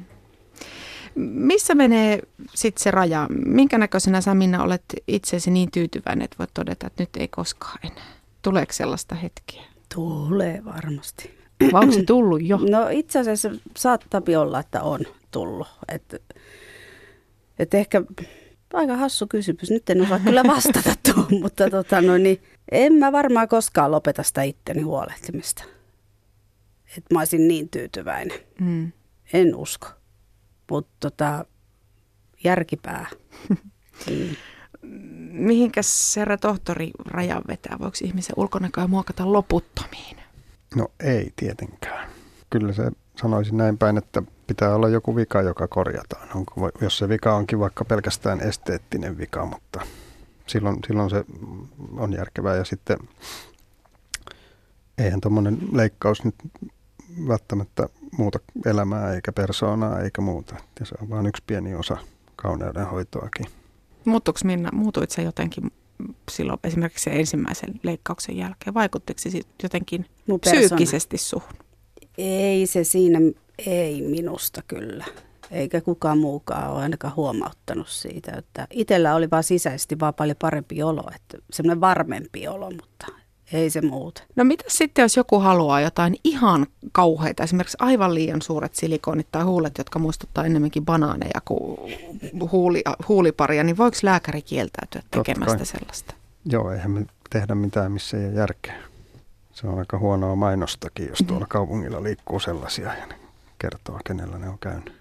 Missä 1.18 1.74
menee 1.74 2.22
sitten 2.54 2.82
se 2.82 2.90
raja? 2.90 3.26
Minkä 3.46 3.78
näköisenä 3.78 4.20
sä 4.20 4.34
Minna 4.34 4.62
olet 4.62 4.84
itsesi 5.08 5.50
niin 5.50 5.70
tyytyväinen, 5.70 6.24
että 6.24 6.36
voit 6.38 6.50
todeta, 6.54 6.86
että 6.86 7.02
nyt 7.02 7.16
ei 7.16 7.28
koskaan 7.28 7.78
enää? 7.82 8.06
Tuleeko 8.42 8.72
sellaista 8.72 9.14
hetkeä? 9.14 9.62
Tulee 9.94 10.64
varmasti. 10.64 11.38
Vai 11.72 11.82
onko 11.82 11.94
se 11.94 12.02
tullut 12.02 12.42
jo? 12.42 12.58
No 12.70 12.88
itse 12.90 13.18
asiassa 13.18 13.50
saattaa 13.76 14.22
olla, 14.38 14.60
että 14.60 14.82
on 14.82 15.00
tullut. 15.30 15.66
Että 15.88 16.18
et 17.58 17.74
ehkä 17.74 18.02
aika 18.72 18.96
hassu 18.96 19.26
kysymys. 19.26 19.70
Nyt 19.70 19.90
en 19.90 20.02
osaa 20.02 20.18
kyllä 20.18 20.44
vastata 20.44 20.94
tuohon, 21.14 21.40
mutta 21.40 21.70
tota, 21.70 22.00
no 22.00 22.18
niin, 22.18 22.42
en 22.72 22.92
mä 22.92 23.12
varmaan 23.12 23.48
koskaan 23.48 23.90
lopeta 23.90 24.22
sitä 24.22 24.42
itteni 24.42 24.82
huolehtimista. 24.82 25.64
Että 26.96 27.14
mä 27.14 27.18
olisin 27.18 27.48
niin 27.48 27.68
tyytyväinen. 27.68 28.38
Mm. 28.60 28.92
En 29.32 29.56
usko. 29.56 29.88
Mutta 30.70 30.92
tota, 31.00 31.44
järkipää. 32.44 33.06
mm. 33.48 33.56
Mihinkäs 35.32 36.16
herra 36.16 36.36
tohtori 36.36 36.90
rajan 37.04 37.42
vetää? 37.48 37.76
Voiko 37.78 37.96
ihmisen 38.02 38.34
ulkonäköä 38.36 38.86
muokata 38.86 39.32
loputtomiin? 39.32 40.16
No 40.74 40.88
ei 41.00 41.32
tietenkään. 41.36 42.10
Kyllä 42.50 42.72
se 42.72 42.90
sanoisin 43.20 43.56
näin 43.56 43.78
päin, 43.78 43.98
että 43.98 44.22
pitää 44.46 44.74
olla 44.74 44.88
joku 44.88 45.16
vika, 45.16 45.42
joka 45.42 45.68
korjataan. 45.68 46.28
Onko, 46.34 46.70
jos 46.80 46.98
se 46.98 47.08
vika 47.08 47.34
onkin 47.36 47.58
vaikka 47.58 47.84
pelkästään 47.84 48.40
esteettinen 48.40 49.18
vika, 49.18 49.46
mutta 49.46 49.80
silloin, 50.46 50.76
silloin 50.86 51.10
se 51.10 51.24
on 51.96 52.12
järkevää. 52.12 52.56
Ja 52.56 52.64
sitten 52.64 52.98
eihän 54.98 55.20
tuommoinen 55.20 55.58
leikkaus 55.72 56.24
nyt 56.24 56.34
välttämättä 57.28 57.88
muuta 58.18 58.38
elämää 58.66 59.14
eikä 59.14 59.32
persoonaa 59.32 60.00
eikä 60.00 60.20
muuta. 60.20 60.54
Ja 60.80 60.86
se 60.86 60.94
on 61.02 61.10
vain 61.10 61.26
yksi 61.26 61.42
pieni 61.46 61.74
osa 61.74 61.96
kauneudenhoitoakin. 62.36 63.46
Muuttuiko 64.04 64.40
Minna, 64.44 64.70
muutuit 64.72 65.10
se 65.10 65.22
jotenkin 65.22 65.72
silloin 66.30 66.58
esimerkiksi 66.64 67.10
ensimmäisen 67.12 67.80
leikkauksen 67.82 68.36
jälkeen? 68.36 68.74
Vaikuttiko 68.74 69.18
se 69.18 69.40
jotenkin 69.62 70.06
psyykkisesti 70.40 71.18
suhun? 71.18 71.52
Ei 72.18 72.66
se 72.66 72.84
siinä, 72.84 73.18
ei 73.66 74.02
minusta 74.02 74.62
kyllä. 74.68 75.04
Eikä 75.50 75.80
kukaan 75.80 76.18
muukaan 76.18 76.70
ole 76.70 76.82
ainakaan 76.82 77.16
huomauttanut 77.16 77.88
siitä. 77.88 78.32
Että 78.36 78.66
itsellä 78.70 79.14
oli 79.14 79.30
vaan 79.30 79.44
sisäisesti 79.44 80.00
vaan 80.00 80.14
paljon 80.14 80.36
parempi 80.38 80.82
olo, 80.82 81.04
että 81.14 81.38
semmoinen 81.52 81.80
varmempi 81.80 82.48
olo, 82.48 82.70
mutta 82.70 83.06
ei 83.52 83.70
se 83.70 83.80
muuta. 83.80 84.22
No 84.36 84.44
mitä 84.44 84.64
sitten, 84.68 85.02
jos 85.02 85.16
joku 85.16 85.38
haluaa 85.38 85.80
jotain 85.80 86.16
ihan 86.24 86.66
kauheita, 86.92 87.42
esimerkiksi 87.42 87.76
aivan 87.80 88.14
liian 88.14 88.42
suuret 88.42 88.74
silikonit 88.74 89.26
tai 89.32 89.42
huulet, 89.42 89.78
jotka 89.78 89.98
muistuttaa 89.98 90.44
enemmänkin 90.46 90.84
banaaneja 90.84 91.40
kuin 91.44 91.78
huuli, 92.52 92.82
huuliparia, 93.08 93.64
niin 93.64 93.76
voiko 93.76 93.96
lääkäri 94.02 94.42
kieltäytyä 94.42 95.02
tekemästä 95.10 95.64
sellaista? 95.64 96.14
Joo, 96.44 96.72
eihän 96.72 96.90
me 96.90 97.06
tehdä 97.30 97.54
mitään, 97.54 97.92
missä 97.92 98.16
ei 98.16 98.26
ole 98.26 98.34
järkeä. 98.34 98.74
Se 99.52 99.66
on 99.66 99.78
aika 99.78 99.98
huonoa 99.98 100.36
mainostakin, 100.36 101.08
jos 101.08 101.18
tuolla 101.26 101.44
mm. 101.44 101.48
kaupungilla 101.48 102.02
liikkuu 102.02 102.40
sellaisia 102.40 102.94
ja 102.94 103.06
ne 103.06 103.14
kertoo, 103.58 104.00
kenellä 104.04 104.38
ne 104.38 104.48
on 104.48 104.58
käynyt. 104.58 104.98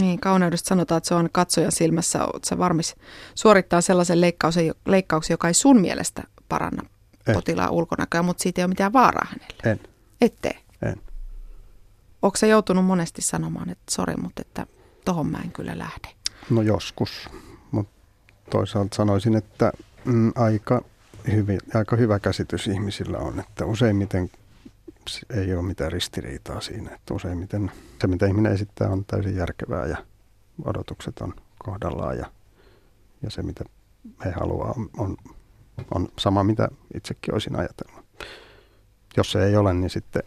Niin, 0.00 0.20
kauneudesta 0.20 0.68
sanotaan, 0.68 0.96
että 0.96 1.08
se 1.08 1.14
on 1.14 1.28
katsojan 1.32 1.72
silmässä, 1.72 2.18
että 2.36 2.48
se 2.48 2.58
varmis 2.58 2.96
suorittaa 3.34 3.80
sellaisen 3.80 4.20
leikkauksen, 4.20 4.74
leikkauksen, 4.86 5.34
joka 5.34 5.48
ei 5.48 5.54
sun 5.54 5.80
mielestä 5.80 6.22
paranna 6.48 6.82
en. 7.30 7.34
potilaan 7.34 7.70
ulkonäköä, 7.70 8.22
mutta 8.22 8.42
siitä 8.42 8.60
ei 8.60 8.64
ole 8.64 8.68
mitään 8.68 8.92
vaaraa 8.92 9.26
hänelle. 9.30 9.70
En. 9.72 9.80
Ette? 10.20 10.58
En. 10.82 11.00
Onko 12.22 12.36
se 12.36 12.48
joutunut 12.48 12.84
monesti 12.84 13.22
sanomaan, 13.22 13.70
että 13.70 13.94
sori, 13.94 14.16
mutta 14.16 14.42
että 14.42 14.66
tohon 15.04 15.26
mä 15.26 15.38
en 15.44 15.52
kyllä 15.52 15.78
lähde? 15.78 16.08
No 16.50 16.62
joskus, 16.62 17.28
mutta 17.70 17.92
toisaalta 18.50 18.96
sanoisin, 18.96 19.36
että 19.36 19.72
mm, 20.04 20.32
aika, 20.34 20.82
hyvin, 21.32 21.60
aika 21.74 21.96
hyvä 21.96 22.18
käsitys 22.18 22.66
ihmisillä 22.66 23.18
on, 23.18 23.40
että 23.40 23.64
useimmiten 23.64 24.30
ei 25.30 25.54
ole 25.54 25.62
mitään 25.62 25.92
ristiriitaa 25.92 26.60
siinä, 26.60 26.94
että 26.94 27.14
useimmiten 27.14 27.72
se, 28.00 28.06
mitä 28.06 28.26
ihminen 28.26 28.52
esittää, 28.52 28.88
on 28.88 29.04
täysin 29.04 29.36
järkevää 29.36 29.86
ja 29.86 29.96
odotukset 30.64 31.18
on 31.18 31.34
kohdallaan 31.58 32.18
ja, 32.18 32.26
ja 33.22 33.30
se, 33.30 33.42
mitä 33.42 33.64
he 34.24 34.30
haluaa, 34.30 34.74
on, 34.76 34.90
on 34.96 35.16
on 35.94 36.08
sama, 36.18 36.44
mitä 36.44 36.68
itsekin 36.94 37.34
olisin 37.34 37.56
ajatellut. 37.56 38.04
Jos 39.16 39.32
se 39.32 39.44
ei 39.44 39.56
ole, 39.56 39.74
niin 39.74 39.90
sitten 39.90 40.22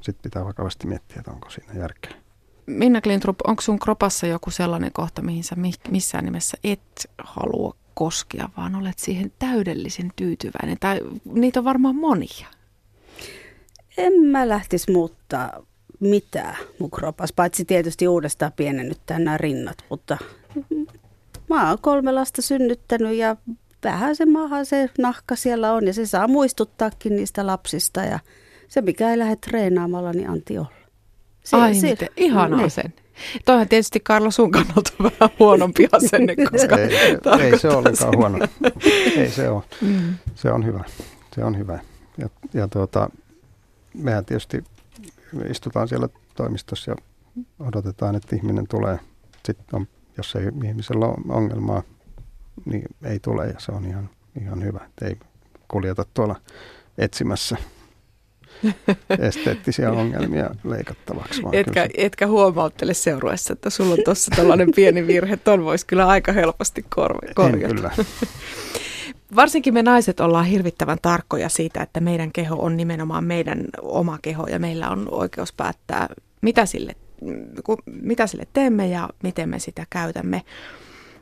sit 0.00 0.22
pitää 0.22 0.44
vakavasti 0.44 0.86
miettiä, 0.86 1.16
että 1.18 1.30
onko 1.30 1.50
siinä 1.50 1.72
järkeä. 1.74 2.12
Minna 2.66 3.00
Klintrup, 3.00 3.36
onko 3.46 3.62
sun 3.62 3.78
kropassa 3.78 4.26
joku 4.26 4.50
sellainen 4.50 4.92
kohta, 4.92 5.22
mihin 5.22 5.44
sä 5.44 5.56
missään 5.90 6.24
nimessä 6.24 6.56
et 6.64 7.10
halua 7.18 7.74
koskea, 7.94 8.48
vaan 8.56 8.74
olet 8.74 8.98
siihen 8.98 9.32
täydellisen 9.38 10.10
tyytyväinen? 10.16 10.76
Tai 10.80 11.00
niitä 11.24 11.60
on 11.60 11.64
varmaan 11.64 11.96
monia. 11.96 12.46
En 13.96 14.12
mä 14.22 14.48
lähtisi 14.48 14.92
muuttaa 14.92 15.66
mitään 16.00 16.56
mun 16.78 16.90
kropassa, 16.90 17.34
paitsi 17.36 17.64
tietysti 17.64 18.08
uudestaan 18.08 18.52
pienennyttää 18.52 19.18
nämä 19.18 19.38
rinnat, 19.38 19.84
mutta 19.90 20.18
mä 21.48 21.68
oon 21.68 21.78
kolme 21.80 22.12
lasta 22.12 22.42
synnyttänyt 22.42 23.16
ja 23.16 23.36
vähän 23.84 24.16
se 24.16 24.26
maha, 24.26 24.64
se 24.64 24.90
nahka 24.98 25.36
siellä 25.36 25.72
on 25.72 25.86
ja 25.86 25.92
se 25.92 26.06
saa 26.06 26.28
muistuttaakin 26.28 27.16
niistä 27.16 27.46
lapsista 27.46 28.00
ja 28.00 28.18
se 28.68 28.80
mikä 28.80 29.10
ei 29.10 29.18
lähde 29.18 29.36
treenaamalla, 29.36 30.12
niin 30.12 30.30
anti 30.30 30.58
olla. 30.58 30.72
Se, 31.44 31.56
Ai 31.56 31.74
se, 31.74 31.90
miten, 31.90 32.08
ihanaa 32.16 32.58
niin. 32.58 32.70
sen. 32.70 32.94
Toihan 33.44 33.68
tietysti 33.68 34.00
Karlo 34.00 34.30
sun 34.30 34.50
kannalta 34.50 34.92
vähän 35.02 35.36
huonompi 35.38 35.88
asenne, 35.92 36.36
koska... 36.50 36.76
ei, 36.78 36.90
ei 37.40 37.58
se 37.58 37.68
olekaan 37.68 38.16
huono. 38.16 38.38
ei 39.16 39.30
se 39.30 39.48
ole. 39.48 39.62
Mm. 39.80 40.14
Se 40.34 40.52
on 40.52 40.66
hyvä. 40.66 40.84
Se 41.34 41.44
on 41.44 41.58
hyvä. 41.58 41.78
Ja, 42.18 42.28
ja 42.54 42.68
tuota, 42.68 43.10
mehän 43.94 44.24
tietysti 44.24 44.64
istutaan 45.50 45.88
siellä 45.88 46.08
toimistossa 46.34 46.90
ja 46.90 46.96
odotetaan, 47.60 48.14
että 48.14 48.36
ihminen 48.36 48.68
tulee. 48.68 48.98
Sitten 49.46 49.66
on, 49.72 49.88
jos 50.16 50.36
ei 50.36 50.68
ihmisellä 50.68 51.06
ole 51.06 51.16
ongelmaa 51.28 51.82
niin 52.64 52.84
ei 53.04 53.18
tule 53.18 53.46
ja 53.46 53.54
se 53.58 53.72
on 53.72 53.84
ihan, 53.84 54.10
ihan 54.40 54.64
hyvä. 54.64 54.80
Et 54.84 55.08
ei 55.08 55.16
kuljeta 55.68 56.04
tuolla 56.14 56.40
etsimässä 56.98 57.56
esteettisiä 59.28 59.92
ongelmia 59.92 60.50
leikattavaksi. 60.64 61.42
Vaan 61.42 61.54
etkä, 61.54 61.82
se... 61.82 61.90
etkä 61.96 62.26
huomauttele 62.26 62.94
seurueessa, 62.94 63.52
että 63.52 63.70
sulla 63.70 63.94
on 63.94 63.98
tuossa 64.04 64.30
tällainen 64.36 64.68
pieni 64.76 65.06
virhe, 65.06 65.36
ton 65.36 65.64
voisi 65.64 65.86
kyllä 65.86 66.06
aika 66.06 66.32
helposti 66.32 66.84
korjata. 66.88 67.48
En 67.48 67.60
kyllä. 67.60 67.90
Varsinkin 69.36 69.74
me 69.74 69.82
naiset 69.82 70.20
ollaan 70.20 70.44
hirvittävän 70.44 70.98
tarkkoja 71.02 71.48
siitä, 71.48 71.82
että 71.82 72.00
meidän 72.00 72.32
keho 72.32 72.56
on 72.56 72.76
nimenomaan 72.76 73.24
meidän 73.24 73.64
oma 73.82 74.18
keho 74.22 74.46
ja 74.46 74.58
meillä 74.58 74.90
on 74.90 75.08
oikeus 75.10 75.52
päättää, 75.52 76.08
mitä 76.40 76.66
sille, 76.66 76.96
mitä 78.02 78.26
sille 78.26 78.46
teemme 78.52 78.86
ja 78.86 79.08
miten 79.22 79.48
me 79.48 79.58
sitä 79.58 79.86
käytämme. 79.90 80.42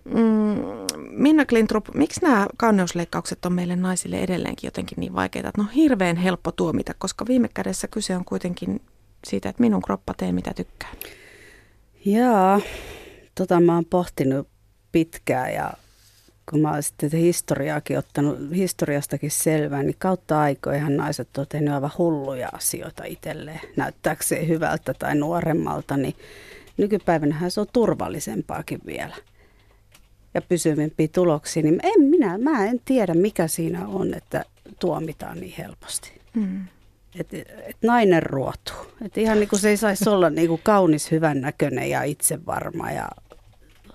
Mm, 0.04 0.62
Minna 1.10 1.46
Klintrup, 1.46 1.88
miksi 1.94 2.20
nämä 2.22 2.46
kauneusleikkaukset 2.56 3.44
on 3.44 3.52
meille 3.52 3.76
naisille 3.76 4.18
edelleenkin 4.18 4.66
jotenkin 4.66 5.00
niin 5.00 5.14
vaikeita, 5.14 5.48
että 5.48 5.60
on 5.60 5.70
hirveän 5.70 6.16
helppo 6.16 6.52
tuomita, 6.52 6.94
koska 6.98 7.26
viime 7.26 7.48
kädessä 7.54 7.88
kyse 7.88 8.16
on 8.16 8.24
kuitenkin 8.24 8.80
siitä, 9.24 9.48
että 9.48 9.60
minun 9.60 9.82
kroppa 9.82 10.14
tee 10.14 10.32
mitä 10.32 10.54
tykkää. 10.54 10.90
Jaa, 12.04 12.60
tota 13.34 13.60
mä 13.60 13.74
oon 13.74 13.84
pohtinut 13.84 14.48
pitkään 14.92 15.54
ja 15.54 15.72
kun 16.50 16.60
mä 16.60 16.70
oon 16.70 16.82
sitten 16.82 17.10
historiaakin 17.10 17.98
ottanut 17.98 18.38
historiastakin 18.54 19.30
selvää, 19.30 19.82
niin 19.82 19.96
kautta 19.98 20.40
aikoihan 20.40 20.96
naiset 20.96 21.38
on 21.38 21.46
tehnyt 21.48 21.74
aivan 21.74 21.90
hulluja 21.98 22.48
asioita 22.52 23.04
itselleen 23.04 23.60
näyttääkseen 23.76 24.48
hyvältä 24.48 24.94
tai 24.94 25.14
nuoremmalta, 25.14 25.96
niin 25.96 26.14
nykypäivänähän 26.76 27.50
se 27.50 27.60
on 27.60 27.66
turvallisempaakin 27.72 28.80
vielä 28.86 29.16
ja 30.34 30.42
pysyvimpiä 30.42 31.08
tuloksia, 31.08 31.62
niin 31.62 31.80
en 31.82 32.02
minä, 32.02 32.38
mä 32.38 32.66
en 32.66 32.80
tiedä 32.84 33.14
mikä 33.14 33.48
siinä 33.48 33.88
on, 33.88 34.14
että 34.14 34.44
tuomitaan 34.80 35.40
niin 35.40 35.54
helposti. 35.58 36.20
Mm. 36.34 36.64
Et, 37.18 37.34
et 37.34 37.76
nainen 37.82 38.22
ruotuu. 38.22 38.86
että 39.04 39.20
ihan 39.20 39.40
niin 39.40 39.48
kuin 39.48 39.60
se 39.60 39.68
ei 39.68 39.76
saisi 39.76 40.08
olla 40.08 40.30
niin 40.30 40.48
kuin 40.48 40.60
kaunis, 40.64 41.10
hyvän 41.10 41.40
näköinen 41.40 41.90
ja 41.90 42.02
itsevarma 42.02 42.90
ja 42.90 43.08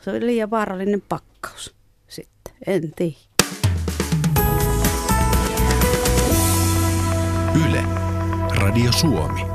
se 0.02 0.10
oli 0.10 0.26
liian 0.26 0.52
vaarallinen 0.52 1.04
pakkaus 1.10 1.76
sitten, 2.08 2.54
en 2.68 2.92
tiedä. 2.96 3.16
Yle, 7.66 7.84
Radio 8.58 8.92
Suomi. 8.92 9.55